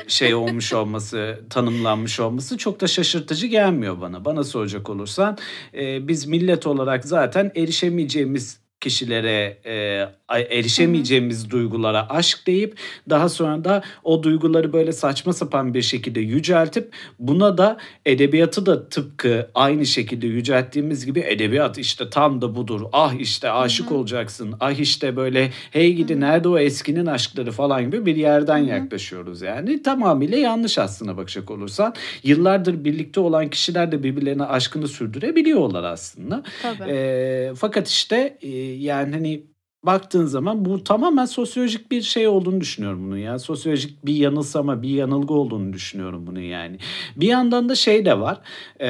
şey 0.09 0.35
olmuş 0.35 0.73
olması, 0.73 1.41
tanımlanmış 1.51 2.21
olması 2.21 2.59
çok 2.59 2.81
da 2.81 2.87
şaşırtıcı 2.87 3.47
gelmiyor 3.47 4.01
bana. 4.01 4.25
Bana 4.25 4.45
soracak 4.45 4.91
olursan 4.91 5.39
e, 5.75 6.09
biz 6.09 6.27
millet 6.27 6.67
olarak 6.67 7.05
zaten 7.05 7.53
erişemeyeceğimiz 7.57 8.61
kişilere 8.81 9.59
e, 9.67 10.07
erişemeyeceğimiz 10.39 11.51
duygulara 11.51 12.09
aşk 12.09 12.47
deyip 12.47 12.79
daha 13.11 13.29
sonra 13.29 13.65
da 13.65 13.83
o 14.05 14.23
duyguları 14.23 14.73
böyle 14.73 14.93
saçma 14.93 15.33
sapan 15.33 15.75
bir 15.75 15.83
şekilde 15.83 16.21
yüceltip 16.21 16.95
buna 17.19 17.59
da 17.59 17.79
edebiyatı 18.07 18.67
da 18.67 18.89
tıpkı 18.89 19.51
aynı 19.55 19.87
şekilde 19.87 20.27
yücelttiğimiz 20.27 21.07
gibi 21.07 21.21
edebiyat 21.21 21.79
işte 21.79 22.11
tam 22.11 22.41
da 22.43 22.55
budur. 22.55 22.81
Ah 22.93 23.15
işte 23.21 23.51
aşık 23.51 23.87
Hı 23.87 23.91
hı. 23.91 23.99
olacaksın. 23.99 24.55
Ah 24.61 24.81
işte 24.81 25.17
böyle 25.17 25.51
hey 25.71 25.93
gidi 25.93 26.21
nerede 26.21 26.49
o 26.49 26.59
eskinin 26.59 27.07
aşkları 27.07 27.53
falan 27.53 27.85
gibi 27.85 28.07
bir 28.07 28.17
yerden 28.17 28.59
Hı 28.59 28.65
hı. 28.65 28.69
yaklaşıyoruz 28.69 29.43
yani. 29.43 29.83
Tamamıyla 29.83 30.39
yanlış 30.39 30.79
aslına 30.79 31.17
bakacak 31.17 31.51
olursan. 31.51 31.95
Yıllardır 32.23 32.85
birlikte 32.85 33.21
olan 33.21 33.51
kişiler 33.51 33.93
de 33.93 34.03
birbirlerine 34.03 34.45
aşkını 34.45 34.89
sürdürebiliyorlar 34.89 35.85
aslında. 35.85 36.43
Tabii. 36.63 36.91
E, 36.91 37.53
fakat 37.57 37.89
işte 37.89 38.39
e, 38.43 38.49
yani 38.59 39.15
hani 39.15 39.50
baktığın 39.83 40.27
zaman 40.27 40.65
bu 40.65 40.85
tamamen 40.85 41.25
sosyolojik 41.25 41.91
bir 41.91 42.03
şey 42.03 42.29
olduğunu 42.29 42.61
düşünüyorum 42.61 43.07
bunun 43.07 43.17
ya. 43.17 43.39
Sosyolojik 43.39 44.07
bir 44.07 44.15
yanılsama, 44.15 44.83
bir 44.83 44.89
yanılgı 44.89 45.35
olduğunu 45.35 45.73
düşünüyorum 45.73 46.27
bunun 46.27 46.41
yani. 46.41 46.79
Bir 47.17 47.27
yandan 47.27 47.69
da 47.69 47.75
şey 47.75 48.05
de 48.05 48.21
var. 48.21 48.41
e, 48.81 48.89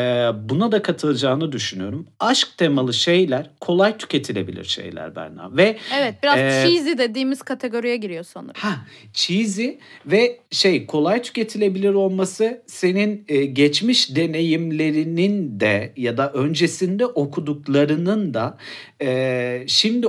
buna 0.48 0.72
da 0.72 0.82
katılacağını 0.82 1.52
düşünüyorum. 1.52 2.06
Aşk 2.20 2.48
temalı 2.56 2.94
şeyler 2.94 3.50
kolay 3.60 3.98
tüketilebilir 3.98 4.64
şeyler 4.64 5.16
Berna. 5.16 5.56
Ve 5.56 5.78
Evet 5.98 6.14
biraz 6.22 6.38
e, 6.38 6.62
cheesy 6.66 6.98
dediğimiz 6.98 7.42
kategoriye 7.42 7.96
giriyor 7.96 8.24
sanırım. 8.24 8.54
Ha, 8.56 8.76
cheesy 9.12 9.68
ve 10.06 10.40
şey 10.50 10.86
kolay 10.86 11.22
tüketilebilir 11.22 11.94
olması 11.94 12.62
senin 12.66 13.24
e, 13.28 13.44
geçmiş 13.44 14.16
deneyimlerinin 14.16 15.60
de 15.60 15.92
ya 15.96 16.16
da 16.16 16.32
öncesinde 16.32 17.06
okuduklarının 17.06 18.34
da 18.34 18.58
e, 19.02 19.64
şimdi 19.66 20.06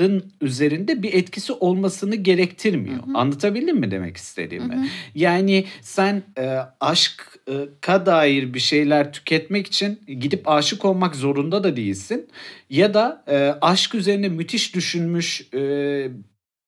okudukların 0.00 0.32
üzerinde 0.40 1.02
bir 1.02 1.14
etkisi 1.14 1.52
olmasını 1.52 2.14
gerektirmiyor. 2.14 3.06
Hı 3.06 3.10
hı. 3.10 3.18
Anlatabildim 3.18 3.76
mi 3.76 3.90
demek 3.90 4.16
Hı 4.16 4.20
istediğimi? 4.20 4.74
hı. 4.74 4.84
Yani 5.14 5.64
sen 5.82 6.22
e, 6.38 6.58
aşka 6.80 8.06
dair 8.06 8.54
bir 8.54 8.60
şeyler 8.60 9.12
tüketmek 9.12 9.66
için 9.66 10.00
gidip 10.06 10.48
aşık 10.48 10.84
olmak 10.84 11.16
zorunda 11.16 11.64
da 11.64 11.76
değilsin. 11.76 12.28
Ya 12.70 12.94
da 12.94 13.24
e, 13.28 13.36
aşk 13.60 13.94
üzerine 13.94 14.28
müthiş 14.28 14.74
düşünmüş 14.74 15.48
e, 15.54 15.58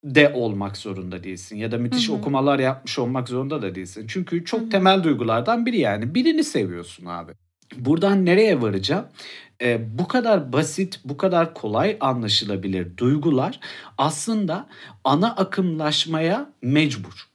de 0.04 0.32
olmak 0.34 0.76
zorunda 0.76 1.24
değilsin. 1.24 1.56
Ya 1.56 1.72
da 1.72 1.78
müthiş 1.78 2.08
Hı 2.08 2.12
hı. 2.12 2.16
okumalar 2.16 2.58
yapmış 2.58 2.98
olmak 2.98 3.28
zorunda 3.28 3.62
da 3.62 3.74
değilsin. 3.74 4.04
Çünkü 4.08 4.44
çok 4.44 4.60
Hı 4.60 4.64
hı. 4.64 4.70
temel 4.70 5.02
duygulardan 5.02 5.66
biri 5.66 5.78
yani. 5.78 6.14
Birini 6.14 6.44
seviyorsun 6.44 7.06
abi. 7.06 7.32
Buradan 7.78 8.24
nereye 8.24 8.62
varacağım? 8.62 9.04
E, 9.62 9.98
bu 9.98 10.08
kadar 10.08 10.52
basit, 10.52 11.00
bu 11.04 11.16
kadar 11.16 11.54
kolay 11.54 11.96
anlaşılabilir 12.00 12.96
duygular 12.96 13.60
aslında 13.98 14.68
ana 15.04 15.36
akımlaşmaya 15.36 16.52
mecbur. 16.62 17.31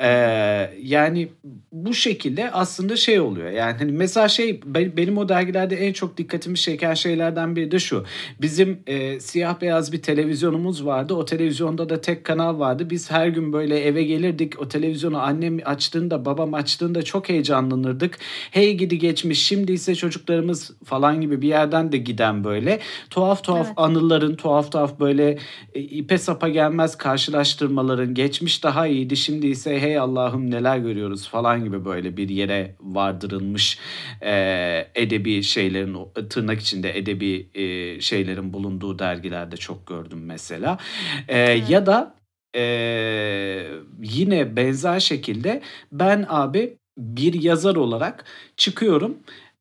Ee, 0.00 0.70
yani 0.82 1.28
bu 1.72 1.94
şekilde 1.94 2.50
aslında 2.50 2.96
şey 2.96 3.20
oluyor. 3.20 3.50
Yani 3.50 3.78
hani 3.78 3.92
mesela 3.92 4.28
şey 4.28 4.60
be- 4.64 4.96
benim 4.96 5.18
o 5.18 5.28
dergilerde 5.28 5.76
en 5.76 5.92
çok 5.92 6.16
dikkatimi 6.16 6.56
çeken 6.56 6.94
şeylerden 6.94 7.56
biri 7.56 7.70
de 7.70 7.78
şu. 7.78 8.04
Bizim 8.40 8.80
e, 8.86 9.20
siyah 9.20 9.60
beyaz 9.60 9.92
bir 9.92 10.02
televizyonumuz 10.02 10.86
vardı. 10.86 11.14
O 11.14 11.24
televizyonda 11.24 11.88
da 11.88 12.00
tek 12.00 12.24
kanal 12.24 12.58
vardı. 12.58 12.90
Biz 12.90 13.10
her 13.10 13.28
gün 13.28 13.52
böyle 13.52 13.80
eve 13.80 14.02
gelirdik. 14.02 14.60
O 14.60 14.68
televizyonu 14.68 15.22
annem 15.22 15.58
açtığında, 15.64 16.24
babam 16.24 16.54
açtığında 16.54 17.02
çok 17.02 17.28
heyecanlanırdık. 17.28 18.18
Hey 18.50 18.74
gidi 18.76 18.98
geçmiş, 18.98 19.46
şimdi 19.46 19.72
ise 19.72 19.94
çocuklarımız 19.94 20.70
falan 20.84 21.20
gibi 21.20 21.42
bir 21.42 21.48
yerden 21.48 21.92
de 21.92 21.96
giden 21.96 22.44
böyle 22.44 22.80
tuhaf 23.10 23.44
tuhaf 23.44 23.66
Evet. 23.66 23.74
anıların, 23.76 24.34
tuhaf 24.34 24.72
tuhaf 24.72 25.00
böyle 25.00 25.38
e, 25.74 25.80
ipe 25.80 26.18
sapa 26.18 26.48
gelmez 26.48 26.96
karşılaştırmaların, 26.96 28.14
geçmiş 28.14 28.64
daha 28.64 28.86
iyiydi, 28.86 29.16
şimdi 29.16 29.51
neredeyse 29.52 29.80
hey 29.80 29.98
Allah'ım 29.98 30.50
neler 30.50 30.78
görüyoruz? 30.78 31.28
falan 31.28 31.64
gibi 31.64 31.84
böyle 31.84 32.16
bir 32.16 32.28
yere 32.28 32.74
vardırılmış 32.80 33.78
e, 34.22 34.32
edebi 34.94 35.42
şeylerin 35.42 35.96
tırnak 36.30 36.60
içinde 36.60 36.98
edebi 36.98 37.48
e, 37.54 38.00
şeylerin 38.00 38.52
bulunduğu 38.52 38.98
dergilerde 38.98 39.56
çok 39.56 39.86
gördüm 39.86 40.20
mesela. 40.24 40.78
E, 41.28 41.38
Ya 41.68 41.86
da 41.86 42.14
e, 42.56 42.62
yine 44.02 44.56
benzer 44.56 45.00
şekilde 45.00 45.62
ben 45.92 46.26
abi 46.28 46.78
bir 46.98 47.42
yazar 47.42 47.76
olarak 47.76 48.24
çıkıyorum. 48.56 49.18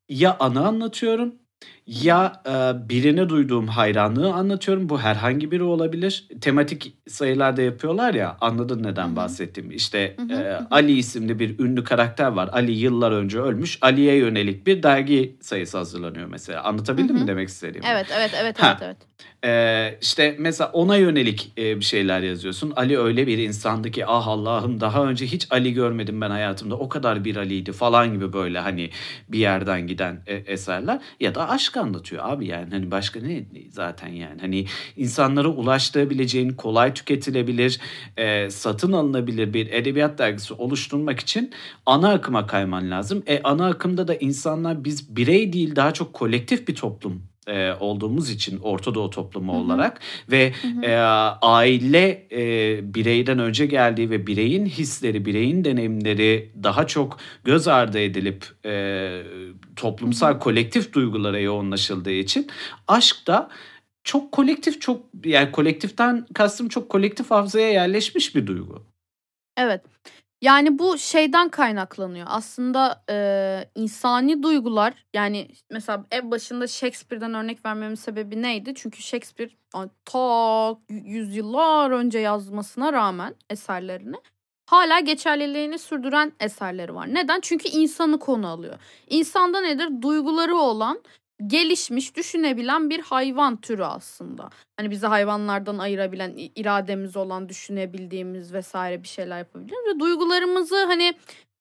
Ya 0.10 0.38
anı 0.40 0.68
anlatıyorum 0.68 1.36
ya 1.92 2.42
e, 2.46 2.90
birine 2.90 3.30
duyduğum 3.30 3.68
hayranlığı 3.68 4.34
anlatıyorum. 4.34 4.90
Bu 4.90 5.00
herhangi 5.00 5.52
biri 5.52 5.64
olabilir. 5.64 6.28
Tematik 6.42 6.94
sayılarda 7.08 7.62
yapıyorlar 7.62 8.14
ya 8.14 8.38
anladın 8.42 8.84
neden 8.84 9.16
bahsettiğimi. 9.16 9.74
İşte 9.74 10.16
Hı-hı. 10.18 10.42
e, 10.42 10.60
Ali 10.72 10.98
isimli 10.98 11.40
bir 11.40 11.60
ünlü 11.60 11.84
karakter 11.84 12.28
var. 12.28 12.50
Ali 12.54 12.72
yıllar 12.72 13.12
önce 13.12 13.40
ölmüş. 13.40 13.78
Ali'ye 13.82 14.16
yönelik 14.16 14.68
bir 14.68 14.84
dergi 14.84 15.38
sayısı 15.42 15.78
hazırlanıyor 15.78 16.28
mesela. 16.28 16.64
Anlatabildim 16.64 17.16
mi 17.16 17.28
demek 17.28 17.50
istediğimi? 17.50 17.88
Evet 17.88 18.08
evet 18.18 18.32
evet 18.42 18.60
ha. 18.60 18.78
evet 18.82 18.82
evet. 18.86 19.12
Ee, 19.46 19.98
işte 20.02 20.36
mesela 20.40 20.70
ona 20.74 20.98
yönelik 20.98 21.54
e, 21.58 21.80
bir 21.80 21.86
şeyler 21.86 22.22
yazıyorsun. 22.22 22.74
Ali 22.76 23.00
öyle 23.00 23.28
bir 23.28 23.38
insandı 23.38 23.92
ki 23.92 24.06
ah 24.06 24.28
Allah'ım 24.28 24.82
daha 24.82 25.06
önce 25.06 25.26
hiç 25.26 25.48
Ali 25.52 25.74
görmedim 25.74 26.22
ben 26.22 26.30
hayatımda. 26.30 26.76
O 26.76 26.90
kadar 26.90 27.26
bir 27.26 27.36
Ali'ydi 27.36 27.72
falan 27.72 28.14
gibi 28.14 28.34
böyle 28.34 28.60
hani 28.60 28.90
bir 29.30 29.40
yerden 29.40 29.88
giden 29.88 30.24
e, 30.28 30.36
eserler. 30.36 31.00
Ya 31.20 31.36
da 31.36 31.50
aşk 31.50 31.78
anlatıyor 31.82 32.24
abi 32.26 32.48
yani 32.48 32.70
hani 32.72 32.92
başka 32.92 33.20
ne 33.20 33.46
zaten 33.70 34.08
yani. 34.08 34.42
Hani 34.42 34.66
insanlara 34.98 35.48
ulaştırabileceğin 35.48 36.50
kolay 36.50 36.94
tüketilebilir, 36.94 37.80
e, 38.18 38.50
satın 38.50 38.92
alınabilir 38.92 39.54
bir 39.54 39.72
edebiyat 39.72 40.18
dergisi 40.18 40.54
oluşturmak 40.54 41.20
için 41.20 41.52
ana 41.86 42.12
akıma 42.12 42.48
kayman 42.48 42.92
lazım. 42.92 43.24
E 43.28 43.42
ana 43.44 43.68
akımda 43.68 44.08
da 44.08 44.16
insanlar 44.16 44.84
biz 44.84 45.16
birey 45.16 45.54
değil 45.54 45.76
daha 45.76 45.94
çok 45.94 46.14
kolektif 46.14 46.68
bir 46.68 46.76
toplum 46.76 47.31
e, 47.48 47.74
olduğumuz 47.80 48.30
için 48.30 48.60
Orta 48.60 48.96
Doğu 48.96 49.10
toplumu 49.10 49.54
Hı-hı. 49.54 49.62
olarak 49.62 50.00
ve 50.32 50.54
E, 50.84 50.96
aile 51.42 52.28
e, 52.32 52.94
bireyden 52.94 53.40
önce 53.40 53.66
geldiği 53.66 54.10
ve 54.10 54.28
bireyin 54.28 54.66
hisleri, 54.66 55.26
bireyin 55.26 55.64
deneyimleri 55.64 56.52
daha 56.64 56.88
çok 56.88 57.18
göz 57.44 57.68
ardı 57.68 58.00
edilip 58.00 58.46
e, 58.66 59.24
toplumsal 59.76 60.32
Hı-hı. 60.32 60.40
kolektif 60.40 60.94
duygulara 60.94 61.40
yoğunlaşıldığı 61.40 62.12
için 62.12 62.48
aşk 62.88 63.28
da 63.28 63.50
çok 64.04 64.32
kolektif 64.32 64.82
çok 64.82 65.06
yani 65.26 65.52
kolektiften 65.52 66.26
kastım 66.34 66.70
çok 66.70 66.90
kolektif 66.90 67.32
hafızaya 67.32 67.72
yerleşmiş 67.72 68.36
bir 68.36 68.48
duygu. 68.48 68.84
Evet. 69.58 69.82
Yani 70.42 70.80
bu 70.80 70.98
şeyden 70.98 71.50
kaynaklanıyor. 71.50 72.28
Aslında 72.30 73.04
e, 73.10 73.66
insani 73.76 74.44
duygular 74.44 74.94
yani 75.14 75.48
mesela 75.70 76.06
ev 76.12 76.32
başında 76.32 76.68
Shakespeare'den 76.68 77.34
örnek 77.34 77.66
vermemin 77.66 77.96
sebebi 77.96 78.42
neydi? 78.42 78.74
Çünkü 78.76 79.02
Shakespeare 79.02 79.50
ta 80.06 80.78
yüzyıllar 80.90 81.92
önce 81.92 82.20
yazmasına 82.20 82.94
rağmen 82.94 83.36
eserlerini 83.50 84.16
hala 84.72 85.00
geçerliliğini 85.00 85.80
sürdüren 85.80 86.32
eserleri 86.40 86.96
var. 86.96 87.14
Neden? 87.14 87.40
Çünkü 87.42 87.70
insanı 87.70 88.20
konu 88.20 88.48
alıyor. 88.48 88.76
İnsanda 89.10 89.62
nedir? 89.62 90.02
Duyguları 90.02 90.56
olan 90.56 91.02
gelişmiş, 91.48 92.16
düşünebilen 92.16 92.90
bir 92.90 93.00
hayvan 93.00 93.62
türü 93.62 93.84
aslında. 93.84 94.50
Hani 94.78 94.92
bizi 94.92 95.08
hayvanlardan 95.08 95.78
ayırabilen, 95.78 96.34
irademiz 96.56 97.18
olan, 97.18 97.50
düşünebildiğimiz 97.50 98.54
vesaire 98.54 99.04
bir 99.04 99.08
şeyler 99.08 99.38
yapabiliyoruz. 99.38 99.96
Ve 99.96 100.00
duygularımızı 100.00 100.86
hani 100.86 101.14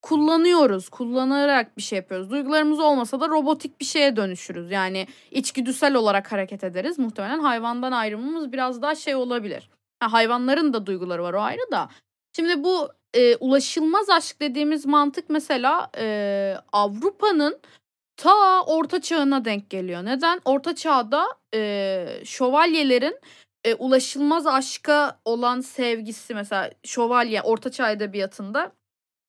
kullanıyoruz. 0.03 0.88
Kullanarak 0.88 1.77
bir 1.77 1.83
şey 1.83 1.97
yapıyoruz. 1.97 2.31
Duygularımız 2.31 2.81
olmasa 2.81 3.21
da 3.21 3.29
robotik 3.29 3.81
bir 3.81 3.85
şeye 3.85 4.16
dönüşürüz. 4.16 4.71
Yani 4.71 5.07
içgüdüsel 5.31 5.95
olarak 5.95 6.33
hareket 6.33 6.64
ederiz. 6.64 6.99
Muhtemelen 6.99 7.38
hayvandan 7.38 7.93
ayrımımız 7.93 8.53
biraz 8.53 8.83
daha 8.83 8.95
şey 8.95 9.14
olabilir. 9.14 9.71
Ha, 10.01 10.12
hayvanların 10.12 10.73
da 10.73 10.87
duyguları 10.87 11.23
var 11.23 11.35
o 11.35 11.40
ayrı 11.40 11.71
da. 11.73 11.88
Şimdi 12.37 12.64
bu 12.64 12.88
e, 13.14 13.37
ulaşılmaz 13.37 14.11
aşk 14.11 14.40
dediğimiz 14.40 14.87
mantık 14.87 15.31
mesela 15.31 15.90
e, 15.99 16.57
Avrupa'nın 16.73 17.59
ta 18.21 18.63
orta 18.63 19.01
çağına 19.01 19.45
denk 19.45 19.71
geliyor. 19.71 20.05
Neden? 20.05 20.41
Orta 20.45 20.75
çağda 20.75 21.27
e, 21.55 22.21
şövalyelerin 22.25 23.21
e, 23.65 23.75
ulaşılmaz 23.75 24.47
aşka 24.47 25.21
olan 25.25 25.61
sevgisi 25.61 26.35
mesela 26.35 26.71
şövalye 26.85 27.43
orta 27.43 27.71
çağ 27.71 27.91
edebiyatında 27.91 28.73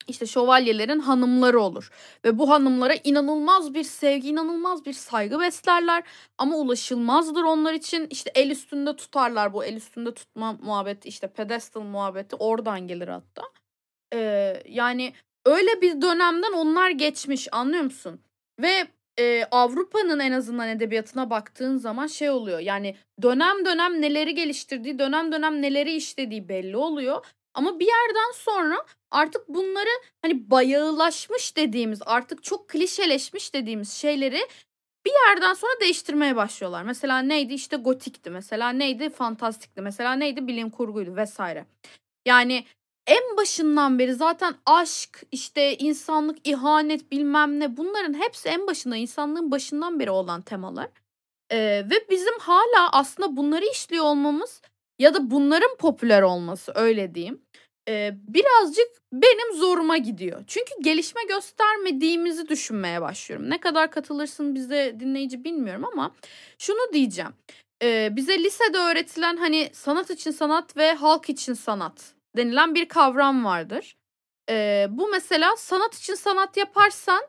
işte 0.08 0.26
şövalyelerin 0.26 1.00
hanımları 1.00 1.62
olur. 1.62 1.92
Ve 2.26 2.38
bu 2.38 2.50
hanımlara 2.50 2.94
inanılmaz 3.04 3.74
bir 3.74 3.84
sevgi, 3.84 4.30
inanılmaz 4.30 4.86
bir 4.86 4.94
saygı 4.94 5.40
beslerler. 5.40 6.04
Ama 6.38 6.56
ulaşılmazdır 6.56 7.44
onlar 7.44 7.74
için. 7.74 8.08
işte 8.10 8.32
el 8.36 8.50
üstünde 8.50 8.96
tutarlar 8.96 9.54
bu 9.54 9.64
el 9.64 9.76
üstünde 9.76 10.14
tutma 10.14 10.54
muhabbeti 10.54 11.10
işte 11.10 11.28
pedestal 11.28 11.82
muhabbeti 11.82 12.36
oradan 12.36 12.88
gelir 12.88 13.08
hatta. 13.08 13.42
Ee, 14.14 14.64
yani 14.70 15.14
öyle 15.46 15.82
bir 15.82 16.02
dönemden 16.02 16.54
onlar 16.54 16.90
geçmiş 16.90 17.48
anlıyor 17.52 17.84
musun? 17.84 18.22
Ve 18.62 18.88
e, 19.20 19.46
Avrupa'nın 19.52 20.20
en 20.20 20.32
azından 20.32 20.70
edebiyatına 20.70 21.30
baktığın 21.30 21.78
zaman 21.78 22.08
şey 22.08 22.30
oluyor. 22.30 22.60
Yani 22.60 22.96
dönem 23.22 23.66
dönem 23.66 24.02
neleri 24.02 24.36
geliştirdiği, 24.36 25.00
dönem 25.00 25.32
dönem 25.32 25.62
neleri 25.62 25.94
işlediği 25.94 26.50
belli 26.50 26.78
oluyor. 26.78 27.26
Ama 27.54 27.80
bir 27.80 27.88
yerden 27.88 28.32
sonra 28.36 28.86
artık 29.12 29.48
bunları 29.48 29.90
hani 30.22 30.50
bayağılaşmış 30.52 31.58
dediğimiz, 31.58 32.00
artık 32.06 32.44
çok 32.44 32.70
klişeleşmiş 32.70 33.54
dediğimiz 33.54 33.92
şeyleri 33.92 34.48
bir 35.06 35.12
yerden 35.30 35.54
sonra 35.54 35.72
değiştirmeye 35.82 36.36
başlıyorlar. 36.36 36.84
Mesela 36.84 37.20
neydi 37.20 37.54
işte 37.54 37.78
gotikti, 37.78 38.30
mesela 38.30 38.70
neydi 38.70 39.10
fantastikti, 39.10 39.82
mesela 39.82 40.14
neydi 40.14 40.48
bilim 40.48 40.70
kurguydu 40.70 41.16
vesaire. 41.16 41.66
Yani 42.26 42.66
en 43.08 43.38
başından 43.38 44.00
beri 44.00 44.14
zaten 44.14 44.56
aşk, 44.66 45.24
işte 45.32 45.78
insanlık, 45.78 46.48
ihanet 46.48 47.12
bilmem 47.12 47.60
ne 47.60 47.78
bunların 47.78 48.14
hepsi 48.14 48.50
en 48.50 48.68
başında 48.68 48.96
insanlığın 48.96 49.52
başından 49.52 50.00
beri 50.00 50.12
olan 50.12 50.42
temalar. 50.42 50.88
Ee, 51.52 51.58
ve 51.92 52.10
bizim 52.10 52.40
hala 52.40 52.92
aslında 52.92 53.38
bunları 53.38 53.66
işliyor 53.66 54.06
olmamız 54.06 54.62
ya 55.00 55.14
da 55.14 55.32
bunların 55.32 55.76
popüler 55.78 56.22
olması 56.22 56.72
öyle 56.76 57.16
diyeyim. 57.16 57.42
E, 57.90 58.12
birazcık 58.28 58.88
benim 59.14 59.58
zoruma 59.58 59.98
gidiyor. 59.98 60.44
Çünkü 60.48 60.72
gelişme 60.82 61.22
göstermediğimizi 61.24 62.48
düşünmeye 62.48 63.02
başlıyorum. 63.02 63.50
Ne 63.50 63.60
kadar 63.60 63.92
katılırsın 63.92 64.56
bize 64.56 64.96
dinleyici 65.00 65.44
bilmiyorum 65.44 65.86
ama 65.94 66.12
şunu 66.58 66.94
diyeceğim. 66.94 67.32
E, 67.84 68.10
bize 68.16 68.44
lisede 68.44 68.78
öğretilen 68.78 69.38
hani 69.38 69.70
sanat 69.74 70.10
için 70.10 70.32
sanat 70.32 70.78
ve 70.78 70.94
halk 70.94 71.30
için 71.30 71.54
sanat 71.54 72.14
denilen 72.38 72.76
bir 72.76 72.90
kavram 72.90 73.46
vardır. 73.46 73.96
E, 74.50 74.88
bu 74.90 75.08
mesela 75.08 75.56
sanat 75.58 75.96
için 75.96 76.16
sanat 76.16 76.58
yaparsan 76.58 77.22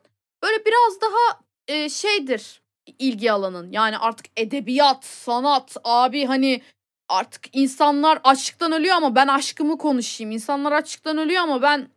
böyle 0.42 0.64
biraz 0.64 1.00
daha 1.00 1.40
e, 1.68 1.88
şeydir 1.88 2.62
ilgi 2.98 3.32
alanın. 3.32 3.72
Yani 3.72 3.98
artık 3.98 4.26
edebiyat, 4.36 5.04
sanat, 5.04 5.76
abi 5.84 6.24
hani 6.24 6.62
artık 7.08 7.56
insanlar 7.56 8.20
aşktan 8.24 8.72
ölüyor 8.72 8.96
ama 8.96 9.14
ben 9.14 9.26
aşkımı 9.28 9.78
konuşayım. 9.78 10.30
İnsanlar 10.30 10.72
aşktan 10.72 11.18
ölüyor 11.18 11.42
ama 11.42 11.62
ben 11.62 11.88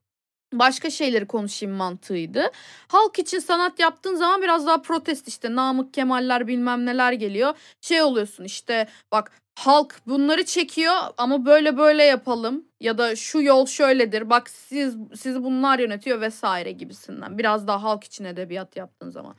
başka 0.53 0.89
şeyleri 0.89 1.27
konuşayım 1.27 1.75
mantığıydı. 1.75 2.51
Halk 2.87 3.19
için 3.19 3.39
sanat 3.39 3.79
yaptığın 3.79 4.15
zaman 4.15 4.41
biraz 4.41 4.67
daha 4.67 4.81
protest 4.81 5.27
işte 5.27 5.55
Namık 5.55 5.93
Kemaller 5.93 6.47
bilmem 6.47 6.85
neler 6.85 7.13
geliyor. 7.13 7.53
Şey 7.81 8.01
oluyorsun 8.01 8.43
işte 8.43 8.87
bak 9.11 9.31
halk 9.55 10.01
bunları 10.07 10.45
çekiyor 10.45 10.95
ama 11.17 11.45
böyle 11.45 11.77
böyle 11.77 12.03
yapalım 12.03 12.65
ya 12.79 12.97
da 12.97 13.15
şu 13.15 13.41
yol 13.41 13.65
şöyledir 13.65 14.29
bak 14.29 14.49
siz 14.49 14.97
sizi 15.15 15.43
bunlar 15.43 15.79
yönetiyor 15.79 16.21
vesaire 16.21 16.71
gibisinden. 16.71 17.37
Biraz 17.37 17.67
daha 17.67 17.83
halk 17.83 18.03
için 18.03 18.25
edebiyat 18.25 18.75
yaptığın 18.75 19.09
zaman. 19.09 19.35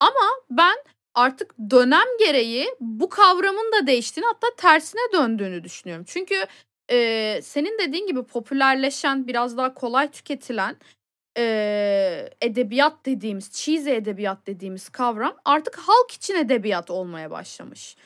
Ama 0.00 0.30
ben 0.50 0.76
artık 1.14 1.54
dönem 1.70 2.06
gereği 2.18 2.66
bu 2.80 3.08
kavramın 3.08 3.72
da 3.72 3.86
değiştiğini 3.86 4.26
hatta 4.26 4.46
tersine 4.56 5.00
döndüğünü 5.12 5.64
düşünüyorum. 5.64 6.04
Çünkü 6.08 6.34
e, 6.90 7.40
senin 7.42 7.78
dediğin 7.78 8.06
gibi 8.06 8.22
popülerleşen 8.22 9.26
biraz 9.26 9.56
daha 9.56 9.74
kolay 9.74 10.10
tüketilen 10.10 10.76
e, 11.38 12.30
edebiyat 12.40 13.06
dediğimiz 13.06 13.50
cheesy 13.50 13.90
edebiyat 13.94 14.46
dediğimiz 14.46 14.88
kavram 14.88 15.36
artık 15.44 15.76
halk 15.78 16.10
için 16.10 16.34
edebiyat 16.34 16.90
olmaya 16.90 17.30
başlamış. 17.30 17.96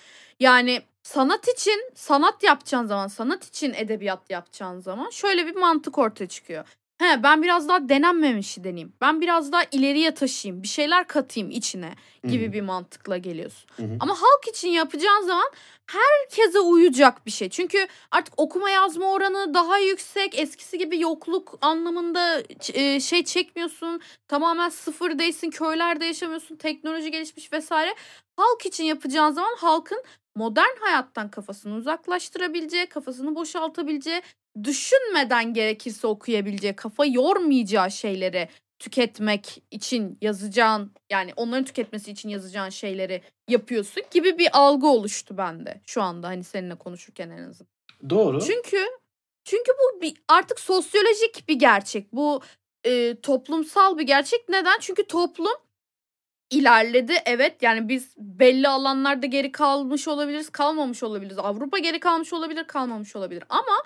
Yani 0.41 0.83
sanat 1.03 1.49
için 1.49 1.91
sanat 1.95 2.43
yapacağın 2.43 2.87
zaman 2.87 3.09
sanat 3.09 3.45
için 3.45 3.75
edebiyat 3.75 4.31
yapacağın 4.31 4.81
zaman 4.81 5.11
şöyle 5.11 5.47
bir 5.47 5.55
mantık 5.57 5.99
ortaya 5.99 6.27
çıkıyor. 6.29 6.65
He 6.99 7.23
ben 7.23 7.43
biraz 7.43 7.69
daha 7.69 7.89
denenmemişi 7.89 8.65
deneyeyim. 8.65 8.93
Ben 9.01 9.21
biraz 9.21 9.53
daha 9.53 9.63
ileriye 9.73 10.15
taşıyayım. 10.15 10.63
Bir 10.63 10.69
şeyler 10.69 11.07
katayım 11.07 11.51
içine 11.51 11.95
gibi 12.29 12.45
Hı 12.45 12.49
hı. 12.49 12.53
bir 12.53 12.61
mantıkla 12.61 13.17
geliyorsun. 13.17 13.71
Hı 13.77 13.83
hı. 13.83 13.97
Ama 14.01 14.15
halk 14.15 14.49
için 14.49 14.69
yapacağın 14.69 15.23
zaman 15.27 15.51
herkese 15.87 16.61
uyacak 16.61 17.27
bir 17.27 17.31
şey. 17.31 17.49
Çünkü 17.49 17.87
artık 18.11 18.35
okuma 18.37 18.71
yazma 18.71 19.13
oranı 19.13 19.55
daha 19.55 19.79
yüksek. 19.79 20.39
Eskisi 20.39 20.79
gibi 20.79 21.01
yokluk 21.01 21.59
anlamında 21.61 22.43
e, 22.75 23.01
şey 23.01 23.25
çekmiyorsun. 23.25 24.01
Tamamen 24.29 24.69
sıfır 24.69 25.19
değilsin. 25.19 25.51
Köylerde 25.51 26.05
yaşamıyorsun. 26.05 26.57
Teknoloji 26.57 27.11
gelişmiş 27.11 27.53
vesaire. 27.53 27.95
Halk 28.37 28.67
için 28.67 28.85
yapacağın 28.85 29.33
zaman 29.33 29.57
halkın 29.59 30.03
modern 30.35 30.77
hayattan 30.81 31.31
kafasını 31.31 31.75
uzaklaştırabileceği, 31.75 32.87
kafasını 32.87 33.35
boşaltabileceği, 33.35 34.23
düşünmeden 34.65 35.55
gerekirse 35.55 36.07
okuyabileceği, 36.07 36.77
kafa 36.77 37.05
yormayacağı 37.05 37.91
şeyleri 37.91 38.49
tüketmek 38.79 39.63
için 39.71 40.19
yazacağın 40.21 40.93
yani 41.11 41.33
onların 41.37 41.65
tüketmesi 41.65 42.11
için 42.11 42.29
yazacağın 42.29 42.69
şeyleri 42.69 43.23
yapıyorsun 43.49 44.03
gibi 44.11 44.39
bir 44.39 44.49
algı 44.53 44.87
oluştu 44.87 45.39
bende 45.39 45.81
şu 45.87 46.03
anda 46.03 46.29
hani 46.29 46.45
seninle 46.45 46.75
konuşurken 46.75 47.31
en 47.31 47.49
azından. 47.49 47.73
Doğru. 48.11 48.41
Çünkü 48.41 48.87
çünkü 49.45 49.73
bu 49.73 50.03
bir 50.03 50.15
artık 50.29 50.61
sosyolojik 50.61 51.49
bir 51.49 51.55
gerçek. 51.55 52.13
Bu 52.13 52.43
e, 52.85 53.21
toplumsal 53.21 53.99
bir 53.99 54.03
gerçek. 54.03 54.49
Neden? 54.49 54.79
Çünkü 54.81 55.07
toplum 55.07 55.57
ilerledi. 56.51 57.13
Evet 57.27 57.63
yani 57.63 57.89
biz 57.89 58.15
belli 58.17 58.69
alanlarda 58.69 59.27
geri 59.27 59.53
kalmış 59.53 60.09
olabiliriz, 60.09 60.51
kalmamış 60.51 61.03
olabiliriz. 61.03 61.39
Avrupa 61.39 61.79
geri 61.79 62.01
kalmış 62.01 62.33
olabilir, 62.33 62.65
kalmamış 62.65 63.17
olabilir. 63.17 63.45
Ama 63.49 63.83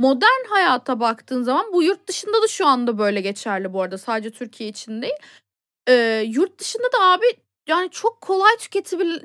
modern 0.00 0.44
hayata 0.48 1.00
baktığın 1.00 1.42
zaman 1.42 1.72
bu 1.72 1.82
yurt 1.82 2.08
dışında 2.08 2.42
da 2.42 2.48
şu 2.48 2.66
anda 2.66 2.98
böyle 2.98 3.20
geçerli 3.20 3.72
bu 3.72 3.82
arada. 3.82 3.98
Sadece 3.98 4.30
Türkiye 4.30 4.70
için 4.70 5.02
değil. 5.02 5.14
Ee, 5.88 6.24
yurt 6.26 6.58
dışında 6.58 6.92
da 6.92 7.00
abi 7.00 7.26
yani 7.68 7.90
çok 7.90 8.20
kolay 8.20 8.56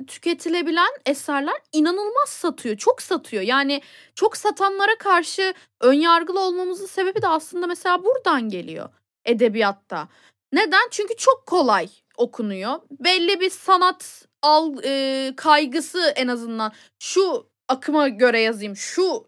tüketilebilen 0.06 0.90
eserler 1.06 1.54
inanılmaz 1.72 2.28
satıyor. 2.28 2.76
Çok 2.76 3.02
satıyor. 3.02 3.42
Yani 3.42 3.82
çok 4.14 4.36
satanlara 4.36 4.98
karşı 4.98 5.54
önyargılı 5.80 6.40
olmamızın 6.40 6.86
sebebi 6.86 7.22
de 7.22 7.28
aslında 7.28 7.66
mesela 7.66 8.04
buradan 8.04 8.48
geliyor 8.48 8.88
edebiyatta. 9.24 10.08
Neden? 10.52 10.88
Çünkü 10.90 11.16
çok 11.16 11.46
kolay 11.46 11.88
okunuyor. 12.16 12.80
Belli 12.90 13.40
bir 13.40 13.50
sanat 13.50 14.26
al 14.42 14.76
e, 14.84 15.32
kaygısı 15.36 16.12
en 16.16 16.28
azından 16.28 16.72
şu 16.98 17.46
akıma 17.68 18.08
göre 18.08 18.40
yazayım, 18.40 18.76
şu 18.76 19.26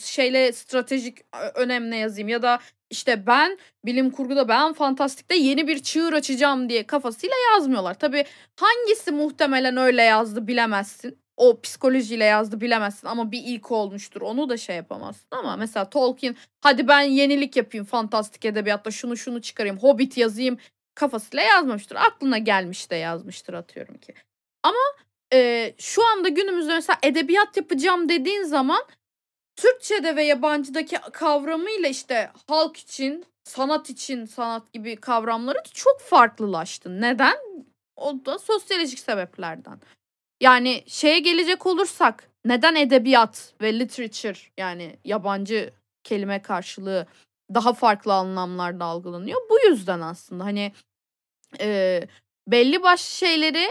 şeyle 0.00 0.52
stratejik 0.52 1.18
ö- 1.20 1.52
önemle 1.54 1.96
yazayım 1.96 2.28
ya 2.28 2.42
da 2.42 2.60
işte 2.90 3.26
ben 3.26 3.58
bilim 3.84 4.10
kurguda 4.10 4.48
ben 4.48 4.72
fantastikte 4.72 5.34
yeni 5.34 5.68
bir 5.68 5.78
çığır 5.82 6.12
açacağım 6.12 6.68
diye 6.68 6.86
kafasıyla 6.86 7.36
yazmıyorlar. 7.52 7.98
Tabii 7.98 8.24
hangisi 8.56 9.12
muhtemelen 9.12 9.76
öyle 9.76 10.02
yazdı 10.02 10.46
bilemezsin. 10.46 11.18
O 11.36 11.60
psikolojiyle 11.60 12.24
yazdı 12.24 12.60
bilemezsin 12.60 13.06
ama 13.06 13.32
bir 13.32 13.42
ilk 13.44 13.70
olmuştur. 13.70 14.20
Onu 14.20 14.48
da 14.48 14.56
şey 14.56 14.76
yapamazsın 14.76 15.28
ama 15.30 15.56
mesela 15.56 15.90
Tolkien 15.90 16.36
hadi 16.60 16.88
ben 16.88 17.00
yenilik 17.00 17.56
yapayım 17.56 17.86
fantastik 17.86 18.44
edebiyatta 18.44 18.90
şunu 18.90 19.16
şunu 19.16 19.42
çıkarayım 19.42 19.78
Hobbit 19.78 20.16
yazayım 20.16 20.58
kafasıyla 20.94 21.42
yazmamıştır. 21.42 21.96
Aklına 21.96 22.38
gelmiş 22.38 22.90
de 22.90 22.96
yazmıştır 22.96 23.54
atıyorum 23.54 23.98
ki. 23.98 24.14
Ama 24.62 24.78
e, 25.32 25.72
şu 25.78 26.06
anda 26.06 26.28
günümüzde 26.28 26.74
mesela 26.74 26.98
edebiyat 27.02 27.56
yapacağım 27.56 28.08
dediğin 28.08 28.42
zaman 28.42 28.82
Türkçe'de 29.60 30.16
ve 30.16 30.24
yabancıdaki 30.24 30.96
kavramıyla 31.12 31.88
işte 31.88 32.30
halk 32.48 32.76
için, 32.76 33.24
sanat 33.44 33.90
için, 33.90 34.24
sanat 34.24 34.72
gibi 34.72 34.96
kavramları 34.96 35.58
çok 35.74 36.00
farklılaştı. 36.00 37.00
Neden? 37.00 37.36
O 37.96 38.24
da 38.24 38.38
sosyolojik 38.38 38.98
sebeplerden. 38.98 39.80
Yani 40.40 40.84
şeye 40.86 41.18
gelecek 41.18 41.66
olursak 41.66 42.30
neden 42.44 42.74
edebiyat 42.74 43.54
ve 43.60 43.78
literature 43.78 44.38
yani 44.58 44.96
yabancı 45.04 45.72
kelime 46.04 46.42
karşılığı 46.42 47.06
daha 47.54 47.72
farklı 47.72 48.14
anlamlarda 48.14 48.84
algılanıyor? 48.84 49.40
Bu 49.50 49.68
yüzden 49.68 50.00
aslında 50.00 50.44
hani 50.44 50.72
e, 51.60 52.00
belli 52.48 52.82
başlı 52.82 53.16
şeyleri 53.16 53.68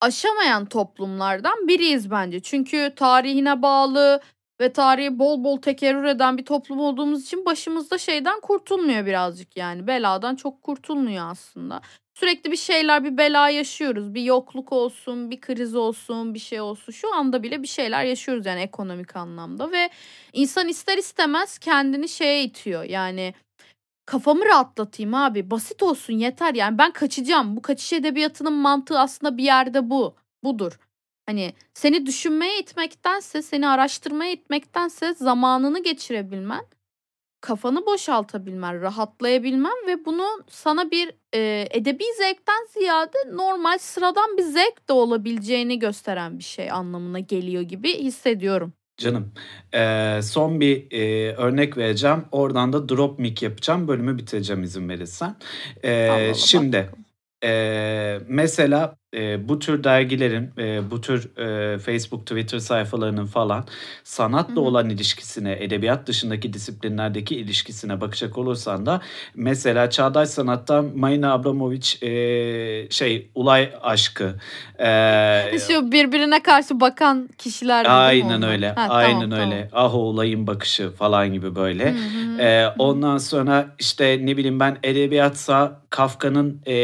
aşamayan 0.00 0.66
toplumlardan 0.66 1.68
biriyiz 1.68 2.10
bence. 2.10 2.40
Çünkü 2.40 2.92
tarihine 2.96 3.62
bağlı 3.62 4.20
ve 4.62 4.72
tarihi 4.72 5.18
bol 5.18 5.44
bol 5.44 5.56
tekerrür 5.60 6.04
eden 6.04 6.38
bir 6.38 6.44
toplum 6.44 6.80
olduğumuz 6.80 7.22
için 7.22 7.44
başımızda 7.44 7.98
şeyden 7.98 8.40
kurtulmuyor 8.40 9.06
birazcık 9.06 9.56
yani. 9.56 9.86
Beladan 9.86 10.36
çok 10.36 10.62
kurtulmuyor 10.62 11.30
aslında. 11.30 11.80
Sürekli 12.14 12.52
bir 12.52 12.56
şeyler, 12.56 13.04
bir 13.04 13.16
bela 13.18 13.48
yaşıyoruz. 13.48 14.14
Bir 14.14 14.22
yokluk 14.22 14.72
olsun, 14.72 15.30
bir 15.30 15.40
kriz 15.40 15.74
olsun, 15.74 16.34
bir 16.34 16.38
şey 16.38 16.60
olsun. 16.60 16.92
Şu 16.92 17.14
anda 17.14 17.42
bile 17.42 17.62
bir 17.62 17.68
şeyler 17.68 18.04
yaşıyoruz 18.04 18.46
yani 18.46 18.60
ekonomik 18.60 19.16
anlamda 19.16 19.72
ve 19.72 19.90
insan 20.32 20.68
ister 20.68 20.98
istemez 20.98 21.58
kendini 21.58 22.08
şeye 22.08 22.44
itiyor. 22.44 22.84
Yani 22.84 23.34
kafamı 24.06 24.46
rahatlatayım 24.46 25.14
abi. 25.14 25.50
Basit 25.50 25.82
olsun 25.82 26.12
yeter 26.14 26.54
yani 26.54 26.78
ben 26.78 26.90
kaçacağım. 26.90 27.56
Bu 27.56 27.62
kaçış 27.62 27.92
edebiyatının 27.92 28.52
mantığı 28.52 28.98
aslında 28.98 29.36
bir 29.36 29.44
yerde 29.44 29.90
bu. 29.90 30.14
Budur. 30.44 30.78
Hani 31.26 31.52
seni 31.74 32.06
düşünmeye 32.06 32.60
itmektense, 32.60 33.42
seni 33.42 33.68
araştırmaya 33.68 34.32
itmektense 34.32 35.14
zamanını 35.14 35.82
geçirebilmen, 35.82 36.64
kafanı 37.40 37.86
boşaltabilmen, 37.86 38.80
rahatlayabilmen 38.80 39.86
ve 39.86 40.04
bunu 40.04 40.24
sana 40.48 40.90
bir 40.90 41.10
e, 41.34 41.68
edebi 41.70 42.04
zevkten 42.18 42.66
ziyade 42.70 43.18
normal 43.32 43.78
sıradan 43.78 44.36
bir 44.36 44.42
zevk 44.42 44.88
de 44.88 44.92
olabileceğini 44.92 45.78
gösteren 45.78 46.38
bir 46.38 46.44
şey 46.44 46.70
anlamına 46.70 47.18
geliyor 47.18 47.62
gibi 47.62 47.98
hissediyorum. 47.98 48.72
Canım 48.96 49.32
eee, 49.74 50.20
son 50.22 50.60
bir 50.60 50.90
eee, 50.90 51.34
örnek 51.34 51.76
vereceğim. 51.76 52.24
Oradan 52.32 52.72
da 52.72 52.88
drop 52.88 53.18
mic 53.18 53.46
yapacağım. 53.46 53.88
Bölümü 53.88 54.18
bitireceğim 54.18 54.62
izin 54.62 54.88
verirsen. 54.88 55.36
Eee, 55.84 56.08
Allah 56.10 56.14
Allah, 56.22 56.28
bak 56.30 56.36
şimdi 56.36 56.90
eee, 57.42 58.20
mesela 58.28 58.96
eee, 59.12 59.40
bu 59.48 59.58
tür 59.58 59.84
dergilerin, 59.84 60.50
eee, 60.58 60.80
bu 60.90 61.00
tür 61.00 61.28
eee, 61.38 61.78
Facebook, 61.78 62.26
Twitter 62.26 62.58
sayfalarının 62.58 63.26
falan 63.26 63.64
sanatla 64.04 64.54
Hı 64.54 64.60
hı. 64.60 64.64
olan 64.64 64.90
ilişkisine, 64.90 65.56
edebiyat 65.60 66.06
dışındaki 66.06 66.52
disiplinlerdeki 66.52 67.36
ilişkisine 67.36 68.00
bakacak 68.00 68.38
olursan 68.38 68.86
da 68.86 69.00
mesela 69.34 69.90
çağdaş 69.90 70.28
sanatta 70.28 70.82
Marina 70.94 71.32
Abramovic 71.32 71.88
eee, 72.02 72.86
şey 72.90 73.30
ulay 73.34 73.70
aşkı, 73.82 74.34
eee, 74.80 75.58
Şu 75.68 75.92
birbirine 75.92 76.42
karşı 76.42 76.80
bakan 76.80 77.28
kişiler 77.38 77.86
Aynen 77.88 78.42
öyle. 78.42 78.68
Ha, 78.68 78.74
tamam, 78.74 78.90
Aynen 78.96 79.30
tamam. 79.30 79.38
öyle. 79.52 79.68
Ah 79.72 79.94
olayın 79.94 80.46
bakışı 80.46 80.90
falan 80.90 81.32
gibi 81.32 81.54
böyle. 81.56 81.94
Ee, 82.38 82.66
ondan 82.78 83.18
sonra 83.18 83.66
işte 83.78 84.18
ne 84.22 84.36
bileyim 84.36 84.60
ben 84.60 84.78
edebiyatsa 84.82 85.80
Kafka'nın 85.90 86.60
e, 86.66 86.74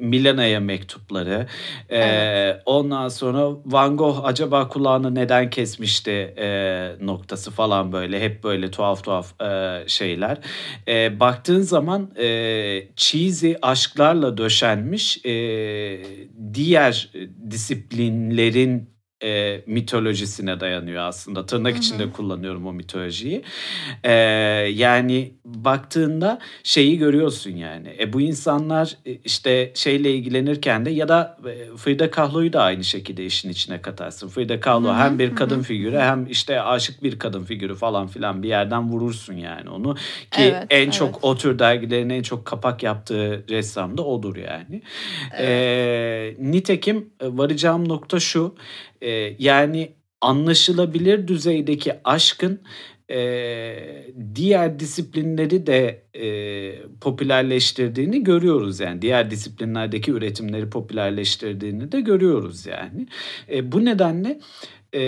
Milena'ya 0.00 0.60
mektupları. 0.60 1.46
Ee, 1.90 1.98
Evet. 1.98 2.62
Ondan 2.66 3.08
sonra 3.08 3.48
Van 3.66 3.96
Gogh 3.96 4.20
acaba 4.24 4.68
kulağını 4.68 5.14
neden 5.14 5.50
kesmişti 5.50 6.10
e, 6.38 6.48
noktası 7.00 7.50
falan 7.50 7.92
böyle. 7.92 8.20
Hep 8.20 8.44
böyle 8.44 8.70
tuhaf 8.70 9.04
tuhaf 9.04 9.40
e, 9.40 9.82
şeyler. 9.88 10.38
E, 10.88 11.20
baktığın 11.20 11.62
zaman 11.62 12.10
e, 12.16 12.28
cheesy 12.96 13.52
aşklarla 13.62 14.36
döşenmiş 14.38 15.24
e, 15.26 15.32
diğer 16.54 17.10
disiplinlerin 17.50 18.97
e, 19.24 19.60
mitolojisine 19.66 20.60
dayanıyor 20.60 21.02
aslında. 21.02 21.46
Tırnak 21.46 21.72
Hı 21.72 21.76
hı. 21.76 21.80
içinde 21.80 22.10
kullanıyorum 22.10 22.66
o 22.66 22.72
mitolojiyi. 22.72 23.42
E, 24.04 24.12
yani 24.74 25.32
baktığında 25.44 26.38
şeyi 26.62 26.98
görüyorsun 26.98 27.50
yani. 27.50 27.96
E, 28.00 28.12
bu 28.12 28.20
insanlar 28.20 28.96
e, 29.06 29.12
işte 29.12 29.72
şeyle 29.74 30.14
ilgilenirken 30.14 30.84
de 30.84 30.90
ya 30.90 31.08
da 31.08 31.38
e, 31.46 31.76
Frida 31.76 32.10
Kahlo'yu 32.10 32.52
da 32.52 32.62
aynı 32.62 32.84
şekilde 32.84 33.26
işin 33.26 33.48
içine 33.50 33.82
katarsın. 33.82 34.28
Frida 34.28 34.60
Kahlo 34.60 34.88
Hı 34.88 34.92
hı, 34.92 34.96
hem 34.96 35.18
bir 35.18 35.36
kadın 35.36 35.58
hı. 35.58 35.62
figürü 35.62 35.98
hem 35.98 36.26
işte 36.26 36.62
aşık 36.62 37.02
bir 37.02 37.18
kadın 37.18 37.44
figürü 37.44 37.74
falan 37.74 38.06
filan 38.06 38.42
bir 38.42 38.48
yerden 38.48 38.88
vurursun 38.88 39.34
yani 39.34 39.70
onu. 39.70 39.94
Ki 40.30 40.42
Evet, 40.42 40.66
en 40.70 40.82
evet. 40.82 40.92
çok 40.92 41.24
o 41.24 41.36
tür 41.36 41.58
dergilerin 41.58 42.10
en 42.10 42.22
çok 42.22 42.44
kapak 42.44 42.82
yaptığı 42.82 43.44
ressam 43.50 43.98
da 43.98 44.02
odur 44.02 44.36
yani. 44.36 44.82
Evet. 45.36 45.48
Ee, 45.48 46.36
nitekim 46.38 47.10
e, 47.20 47.26
varacağım 47.38 47.88
nokta 47.88 48.20
şu. 48.20 48.54
E, 49.02 49.10
yani 49.38 49.92
anlaşılabilir 50.20 51.28
düzeydeki 51.28 51.92
aşkın 52.04 52.60
e, 53.10 54.08
diğer 54.34 54.80
disiplinleri 54.80 55.66
de 55.66 56.02
e, 56.14 56.28
popülerleştirdiğini 57.00 58.24
görüyoruz 58.24 58.80
yani 58.80 59.02
diğer 59.02 59.30
disiplinlerdeki 59.30 60.10
üretimleri 60.10 60.70
popülerleştirdiğini 60.70 61.92
de 61.92 62.00
görüyoruz 62.00 62.66
yani. 62.66 63.06
E, 63.52 63.72
bu 63.72 63.84
nedenle 63.84 64.40
e, 64.92 65.00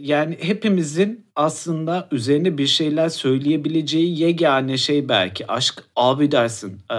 yani 0.00 0.38
hepimizin 0.40 1.26
aslında 1.36 2.08
üzerine 2.12 2.58
bir 2.58 2.66
şeyler 2.66 3.08
söyleyebileceği 3.08 4.20
yegane 4.20 4.76
şey 4.76 5.08
belki. 5.08 5.46
Aşk 5.46 5.84
abi 5.96 6.32
dersin 6.32 6.80
e, 6.90 6.98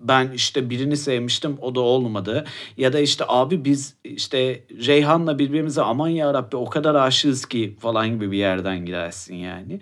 ben 0.00 0.32
işte 0.32 0.70
birini 0.70 0.96
sevmiştim 0.96 1.56
o 1.60 1.74
da 1.74 1.80
olmadı. 1.80 2.44
Ya 2.76 2.92
da 2.92 3.00
işte 3.00 3.24
abi 3.28 3.64
biz 3.64 3.96
işte 4.04 4.60
Reyhan'la 4.86 5.38
birbirimize 5.38 5.82
aman 5.82 6.08
ya 6.08 6.34
Rabbi 6.34 6.56
o 6.56 6.64
kadar 6.64 6.94
aşığız 6.94 7.46
ki 7.46 7.76
falan 7.80 8.08
gibi 8.08 8.30
bir 8.30 8.38
yerden 8.38 8.86
gidersin 8.86 9.34
yani. 9.34 9.80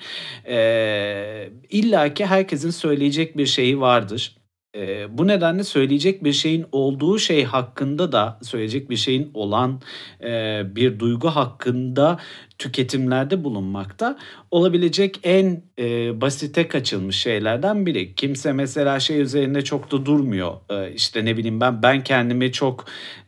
E, 0.48 1.50
illa 1.70 2.14
ki 2.14 2.26
herkesin 2.26 2.70
söyleyecek 2.70 3.36
bir 3.36 3.46
şeyi 3.46 3.80
vardır 3.80 4.36
e, 4.76 5.06
bu 5.18 5.26
nedenle 5.26 5.64
söyleyecek 5.64 6.24
bir 6.24 6.32
şeyin 6.32 6.66
olduğu 6.72 7.18
şey 7.18 7.44
hakkında 7.44 8.12
da 8.12 8.38
söyleyecek 8.42 8.90
bir 8.90 8.96
şeyin 8.96 9.30
olan 9.34 9.80
e, 10.22 10.62
bir 10.76 10.98
duygu 10.98 11.28
hakkında 11.28 12.18
tüketimlerde 12.58 13.44
bulunmakta 13.44 14.18
olabilecek 14.50 15.20
en 15.22 15.62
e, 15.78 16.20
basite 16.20 16.68
kaçılmış 16.68 17.16
şeylerden 17.16 17.86
biri. 17.86 18.14
Kimse 18.14 18.52
mesela 18.52 19.00
şey 19.00 19.20
üzerinde 19.20 19.64
çok 19.64 19.92
da 19.92 20.06
durmuyor. 20.06 20.54
E, 20.70 20.92
işte 20.92 21.24
ne 21.24 21.36
bileyim 21.36 21.60
ben 21.60 21.82
ben 21.82 22.04
kendimi 22.04 22.52
çok 22.52 22.84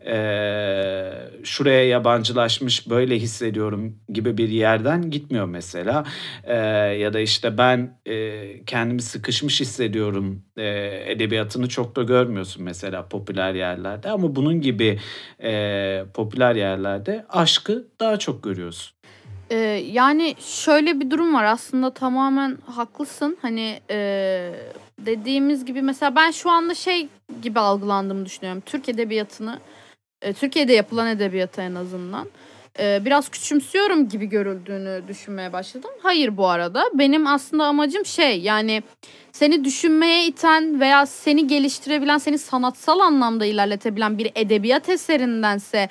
e, 0.07 0.17
şuraya 1.45 1.89
yabancılaşmış 1.89 2.91
böyle 2.91 3.19
hissediyorum 3.19 3.99
gibi 4.09 4.39
bir 4.39 4.49
yerden 4.49 5.11
gitmiyor 5.11 5.47
mesela. 5.47 6.05
E, 6.45 6.57
ya 6.99 7.13
da 7.13 7.21
işte 7.21 7.59
ben 7.59 7.99
e, 8.07 8.65
kendimi 8.65 9.03
sıkışmış 9.03 9.61
hissediyorum 9.61 10.43
e, 10.57 10.67
edebiyatını 11.07 11.69
çok 11.69 11.97
da 11.97 12.03
görmüyorsun 12.03 12.65
mesela 12.65 13.09
popüler 13.09 13.55
yerlerde. 13.55 14.11
Ama 14.11 14.37
bunun 14.37 14.61
gibi 14.61 14.99
e, 15.43 16.05
popüler 16.15 16.55
yerlerde 16.55 17.27
aşkı 17.29 17.89
daha 18.01 18.19
çok 18.19 18.43
görüyorsun. 18.43 18.98
Ee, 19.51 19.57
yani 19.93 20.35
şöyle 20.41 21.01
bir 21.01 21.11
durum 21.11 21.35
var 21.35 21.45
aslında 21.45 21.91
tamamen 21.91 22.59
haklısın. 22.67 23.39
Hani 23.43 23.81
e, 23.91 24.51
dediğimiz 24.99 25.65
gibi 25.65 25.83
mesela 25.83 26.17
ben 26.17 26.31
şu 26.31 26.51
anda 26.51 26.75
şey 26.75 27.09
gibi 27.43 27.61
algılandığımı 27.61 28.27
düşünüyorum. 28.27 28.63
Türk 28.67 28.89
edebiyatını, 28.89 29.59
e, 30.23 30.33
Türkiye'de 30.33 30.73
yapılan 30.73 31.07
edebiyatı 31.07 31.61
en 31.61 31.75
azından 31.75 32.29
e, 32.79 33.05
biraz 33.05 33.29
küçümsüyorum 33.29 34.09
gibi 34.09 34.27
görüldüğünü 34.27 35.03
düşünmeye 35.09 35.53
başladım. 35.53 35.91
Hayır 36.03 36.37
bu 36.37 36.49
arada 36.49 36.85
benim 36.95 37.27
aslında 37.27 37.65
amacım 37.65 38.07
şey 38.07 38.41
yani 38.41 38.83
seni 39.33 39.65
düşünmeye 39.65 40.27
iten 40.27 40.81
veya 40.81 41.07
seni 41.07 41.47
geliştirebilen, 41.47 42.19
seni 42.19 42.39
sanatsal 42.39 43.01
anlamda 43.01 43.47
ilerletebilen 43.47 44.19
bir 44.19 44.33
edebiyat 44.35 44.89
eserindense 44.89 45.89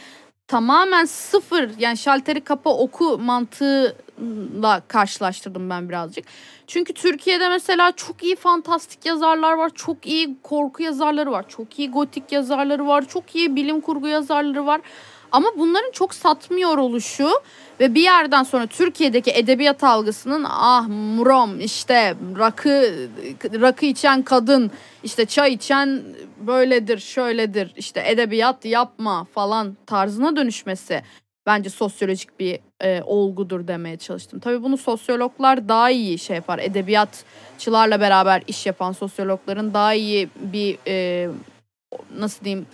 tamamen 0.47 1.05
sıfır 1.05 1.69
yani 1.79 1.97
şalteri 1.97 2.41
kapa 2.41 2.69
oku 2.69 3.17
mantığıyla 3.17 4.81
karşılaştırdım 4.87 5.69
ben 5.69 5.89
birazcık. 5.89 6.25
Çünkü 6.67 6.93
Türkiye'de 6.93 7.49
mesela 7.49 7.91
çok 7.91 8.23
iyi 8.23 8.35
fantastik 8.35 9.05
yazarlar 9.05 9.53
var, 9.53 9.71
çok 9.75 10.05
iyi 10.07 10.37
korku 10.43 10.83
yazarları 10.83 11.31
var, 11.31 11.45
çok 11.49 11.79
iyi 11.79 11.91
gotik 11.91 12.31
yazarları 12.31 12.87
var, 12.87 13.07
çok 13.07 13.35
iyi 13.35 13.55
bilim 13.55 13.81
kurgu 13.81 14.07
yazarları 14.07 14.65
var. 14.65 14.81
Ama 15.32 15.49
bunların 15.57 15.91
çok 15.91 16.13
satmıyor 16.13 16.78
oluşu 16.78 17.30
ve 17.80 17.95
bir 17.95 18.01
yerden 18.01 18.43
sonra 18.43 18.67
Türkiye'deki 18.67 19.32
edebiyat 19.32 19.84
algısının 19.84 20.45
ah 20.49 20.88
murom 20.88 21.59
işte 21.59 22.15
rakı 22.39 22.93
rakı 23.43 23.86
içen 23.86 24.21
kadın 24.21 24.71
işte 25.03 25.25
çay 25.25 25.53
içen 25.53 26.03
böyledir 26.39 26.99
şöyledir 26.99 27.73
işte 27.78 28.03
edebiyat 28.05 28.65
yapma 28.65 29.23
falan 29.34 29.78
tarzına 29.86 30.36
dönüşmesi 30.36 31.01
bence 31.45 31.69
sosyolojik 31.69 32.39
bir 32.39 32.59
e, 32.84 33.01
olgudur 33.05 33.67
demeye 33.67 33.97
çalıştım. 33.97 34.39
Tabii 34.39 34.63
bunu 34.63 34.78
sosyologlar 34.78 35.69
daha 35.69 35.89
iyi 35.89 36.19
şey 36.19 36.36
yapar. 36.36 36.59
Edebiyatçılarla 36.59 37.99
beraber 37.99 38.43
iş 38.47 38.65
yapan 38.65 38.91
sosyologların 38.91 39.73
daha 39.73 39.93
iyi 39.93 40.30
bir 40.36 40.78
e, 40.88 41.30
nasıl 42.17 42.45
diyeyim 42.45 42.65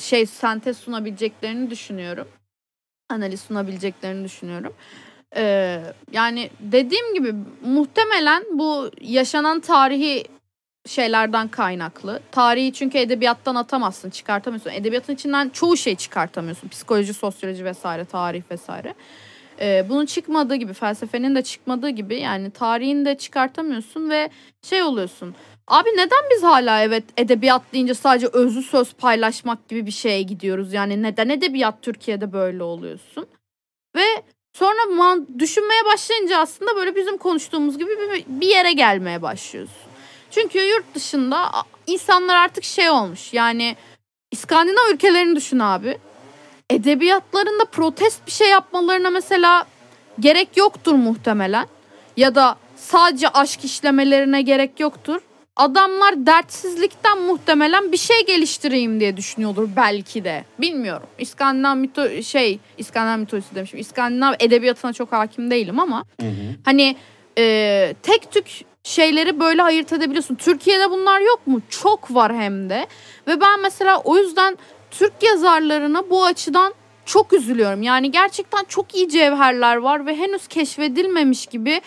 şey 0.00 0.26
sentez 0.26 0.78
sunabileceklerini 0.78 1.70
düşünüyorum. 1.70 2.28
Analiz 3.08 3.40
sunabileceklerini 3.40 4.24
düşünüyorum. 4.24 4.74
Ee, 5.36 5.80
yani 6.12 6.50
dediğim 6.60 7.14
gibi 7.14 7.34
muhtemelen 7.64 8.44
bu 8.52 8.90
yaşanan 9.00 9.60
tarihi 9.60 10.24
şeylerden 10.86 11.48
kaynaklı. 11.48 12.20
Tarihi 12.32 12.72
çünkü 12.72 12.98
edebiyattan 12.98 13.54
atamazsın, 13.54 14.10
çıkartamıyorsun. 14.10 14.70
Edebiyatın 14.70 15.14
içinden 15.14 15.48
çoğu 15.48 15.76
şey 15.76 15.96
çıkartamıyorsun. 15.96 16.68
Psikoloji, 16.68 17.14
sosyoloji 17.14 17.64
vesaire, 17.64 18.04
tarih 18.04 18.42
vesaire. 18.50 18.94
Ee, 19.60 19.86
bunun 19.88 20.06
çıkmadığı 20.06 20.54
gibi, 20.54 20.72
felsefenin 20.72 21.34
de 21.34 21.42
çıkmadığı 21.42 21.88
gibi 21.88 22.20
yani 22.20 22.50
tarihin 22.50 23.04
de 23.04 23.18
çıkartamıyorsun 23.18 24.10
ve 24.10 24.30
şey 24.62 24.82
oluyorsun. 24.82 25.34
Abi 25.68 25.88
neden 25.88 26.24
biz 26.30 26.42
hala 26.42 26.82
evet 26.82 27.04
edebiyat 27.16 27.62
deyince 27.72 27.94
sadece 27.94 28.26
özlü 28.26 28.62
söz 28.62 28.92
paylaşmak 28.92 29.68
gibi 29.68 29.86
bir 29.86 29.90
şeye 29.90 30.22
gidiyoruz? 30.22 30.72
Yani 30.72 31.02
neden 31.02 31.28
edebiyat 31.28 31.82
Türkiye'de 31.82 32.32
böyle 32.32 32.62
oluyorsun? 32.62 33.26
Ve 33.96 34.04
sonra 34.52 34.84
man- 34.96 35.26
düşünmeye 35.38 35.84
başlayınca 35.92 36.38
aslında 36.38 36.76
böyle 36.76 36.96
bizim 36.96 37.16
konuştuğumuz 37.16 37.78
gibi 37.78 37.90
bir, 37.90 38.24
bir 38.40 38.48
yere 38.48 38.72
gelmeye 38.72 39.22
başlıyorsun. 39.22 39.76
Çünkü 40.30 40.58
yurt 40.58 40.94
dışında 40.94 41.50
insanlar 41.86 42.36
artık 42.36 42.64
şey 42.64 42.90
olmuş 42.90 43.32
yani 43.32 43.76
İskandinav 44.30 44.94
ülkelerini 44.94 45.36
düşün 45.36 45.58
abi. 45.58 45.98
Edebiyatlarında 46.70 47.64
protest 47.64 48.26
bir 48.26 48.32
şey 48.32 48.48
yapmalarına 48.48 49.10
mesela 49.10 49.66
gerek 50.20 50.56
yoktur 50.56 50.94
muhtemelen. 50.94 51.66
Ya 52.16 52.34
da 52.34 52.56
sadece 52.76 53.28
aşk 53.28 53.64
işlemelerine 53.64 54.42
gerek 54.42 54.80
yoktur 54.80 55.20
adamlar 55.58 56.26
dertsizlikten 56.26 57.22
muhtemelen 57.22 57.92
bir 57.92 57.96
şey 57.96 58.26
geliştireyim 58.26 59.00
diye 59.00 59.16
düşünüyordur 59.16 59.68
belki 59.76 60.24
de. 60.24 60.44
Bilmiyorum. 60.58 61.06
İskandinav 61.18 61.76
mito 61.76 62.22
şey 62.22 62.58
İskandinav 62.78 63.18
mitolojisi 63.18 63.54
demişim. 63.54 63.78
İskandinav 63.78 64.34
edebiyatına 64.40 64.92
çok 64.92 65.12
hakim 65.12 65.50
değilim 65.50 65.80
ama 65.80 66.04
hı 66.20 66.26
hı. 66.26 66.54
hani 66.64 66.96
e, 67.38 67.94
tek 68.02 68.32
tük 68.32 68.46
şeyleri 68.82 69.40
böyle 69.40 69.62
ayırt 69.62 69.92
edebiliyorsun. 69.92 70.34
Türkiye'de 70.34 70.90
bunlar 70.90 71.20
yok 71.20 71.46
mu? 71.46 71.60
Çok 71.70 72.14
var 72.14 72.36
hem 72.36 72.70
de. 72.70 72.86
Ve 73.26 73.40
ben 73.40 73.62
mesela 73.62 74.00
o 74.04 74.18
yüzden 74.18 74.58
Türk 74.90 75.22
yazarlarına 75.22 76.10
bu 76.10 76.24
açıdan 76.24 76.74
çok 77.04 77.32
üzülüyorum. 77.32 77.82
Yani 77.82 78.10
gerçekten 78.10 78.64
çok 78.68 78.94
iyi 78.94 79.08
cevherler 79.08 79.76
var 79.76 80.06
ve 80.06 80.16
henüz 80.16 80.46
keşfedilmemiş 80.46 81.46
gibi 81.46 81.80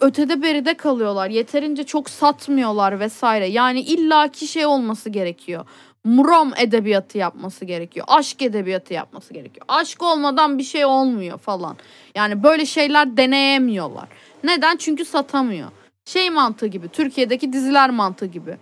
ötede 0.00 0.42
beride 0.42 0.74
kalıyorlar. 0.74 1.30
Yeterince 1.30 1.84
çok 1.84 2.10
satmıyorlar 2.10 3.00
vesaire. 3.00 3.46
Yani 3.46 3.80
illaki 3.80 4.46
şey 4.46 4.66
olması 4.66 5.10
gerekiyor. 5.10 5.66
Murom 6.04 6.52
edebiyatı 6.56 7.18
yapması 7.18 7.64
gerekiyor. 7.64 8.06
Aşk 8.08 8.42
edebiyatı 8.42 8.94
yapması 8.94 9.34
gerekiyor. 9.34 9.66
Aşk 9.68 10.02
olmadan 10.02 10.58
bir 10.58 10.62
şey 10.62 10.84
olmuyor 10.84 11.38
falan. 11.38 11.76
Yani 12.14 12.42
böyle 12.42 12.66
şeyler 12.66 13.16
deneyemiyorlar. 13.16 14.08
Neden? 14.44 14.76
Çünkü 14.76 15.04
satamıyor. 15.04 15.68
Şey 16.04 16.30
mantığı 16.30 16.66
gibi. 16.66 16.88
Türkiye'deki 16.88 17.52
diziler 17.52 17.90
mantığı 17.90 18.26
gibi. 18.26 18.56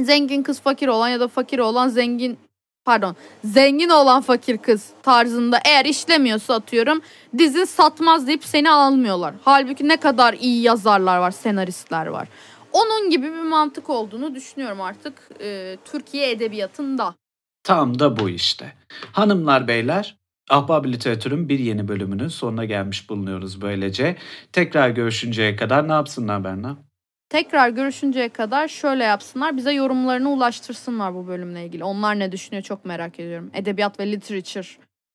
Zengin 0.00 0.42
kız 0.42 0.60
fakir 0.60 0.88
olan 0.88 1.08
ya 1.08 1.20
da 1.20 1.28
fakir 1.28 1.58
olan 1.58 1.88
zengin 1.88 2.38
pardon 2.86 3.16
zengin 3.44 3.88
olan 3.88 4.22
fakir 4.22 4.58
kız 4.58 4.90
tarzında 5.02 5.58
eğer 5.64 5.84
işlemiyorsa 5.84 6.54
atıyorum 6.54 7.00
dizin 7.38 7.64
satmaz 7.64 8.26
deyip 8.26 8.44
seni 8.44 8.70
almıyorlar. 8.70 9.34
Halbuki 9.44 9.88
ne 9.88 9.96
kadar 9.96 10.34
iyi 10.34 10.62
yazarlar 10.62 11.18
var, 11.18 11.30
senaristler 11.30 12.06
var. 12.06 12.28
Onun 12.72 13.10
gibi 13.10 13.26
bir 13.26 13.42
mantık 13.42 13.90
olduğunu 13.90 14.34
düşünüyorum 14.34 14.80
artık 14.80 15.14
e, 15.40 15.76
Türkiye 15.84 16.30
edebiyatında. 16.30 17.14
Tam 17.62 17.98
da 17.98 18.18
bu 18.18 18.28
işte. 18.28 18.72
Hanımlar 19.12 19.68
beyler 19.68 20.16
Ahbab 20.50 20.84
Literatür'ün 20.84 21.48
bir 21.48 21.58
yeni 21.58 21.88
bölümünün 21.88 22.28
sonuna 22.28 22.64
gelmiş 22.64 23.10
bulunuyoruz 23.10 23.62
böylece. 23.62 24.16
Tekrar 24.52 24.90
görüşünceye 24.90 25.56
kadar 25.56 25.88
ne 25.88 25.92
yapsınlar 25.92 26.44
Berna? 26.44 26.85
Tekrar 27.28 27.68
görüşünceye 27.68 28.28
kadar 28.28 28.68
şöyle 28.68 29.04
yapsınlar. 29.04 29.56
Bize 29.56 29.72
yorumlarını 29.72 30.30
ulaştırsınlar 30.30 31.14
bu 31.14 31.26
bölümle 31.26 31.64
ilgili. 31.64 31.84
Onlar 31.84 32.18
ne 32.18 32.32
düşünüyor 32.32 32.62
çok 32.62 32.84
merak 32.84 33.20
ediyorum. 33.20 33.50
Edebiyat 33.54 34.00
ve 34.00 34.12
literature 34.12 34.66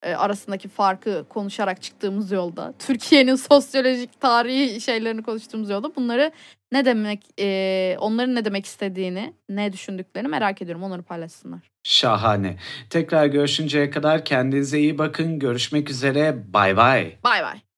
e, 0.03 0.13
arasındaki 0.13 0.67
farkı 0.67 1.25
konuşarak 1.29 1.81
çıktığımız 1.81 2.31
yolda. 2.31 2.73
Türkiye'nin 2.79 3.35
sosyolojik 3.35 4.21
tarihi 4.21 4.81
şeylerini 4.81 5.23
konuştuğumuz 5.23 5.69
yolda. 5.69 5.95
Bunları 5.95 6.31
ne 6.71 6.85
demek, 6.85 7.23
e, 7.39 7.97
onların 7.99 8.35
ne 8.35 8.45
demek 8.45 8.65
istediğini, 8.65 9.33
ne 9.49 9.73
düşündüklerini 9.73 10.27
merak 10.27 10.61
ediyorum. 10.61 10.83
Onları 10.83 11.03
paylaşsınlar. 11.03 11.59
Şahane. 11.83 12.57
Tekrar 12.89 13.25
görüşünceye 13.25 13.89
kadar 13.89 14.25
kendinize 14.25 14.79
iyi 14.79 14.97
bakın. 14.97 15.39
Görüşmek 15.39 15.89
üzere. 15.89 16.53
Bay 16.53 16.77
bay. 16.77 17.17
Bay 17.23 17.43
bay. 17.43 17.70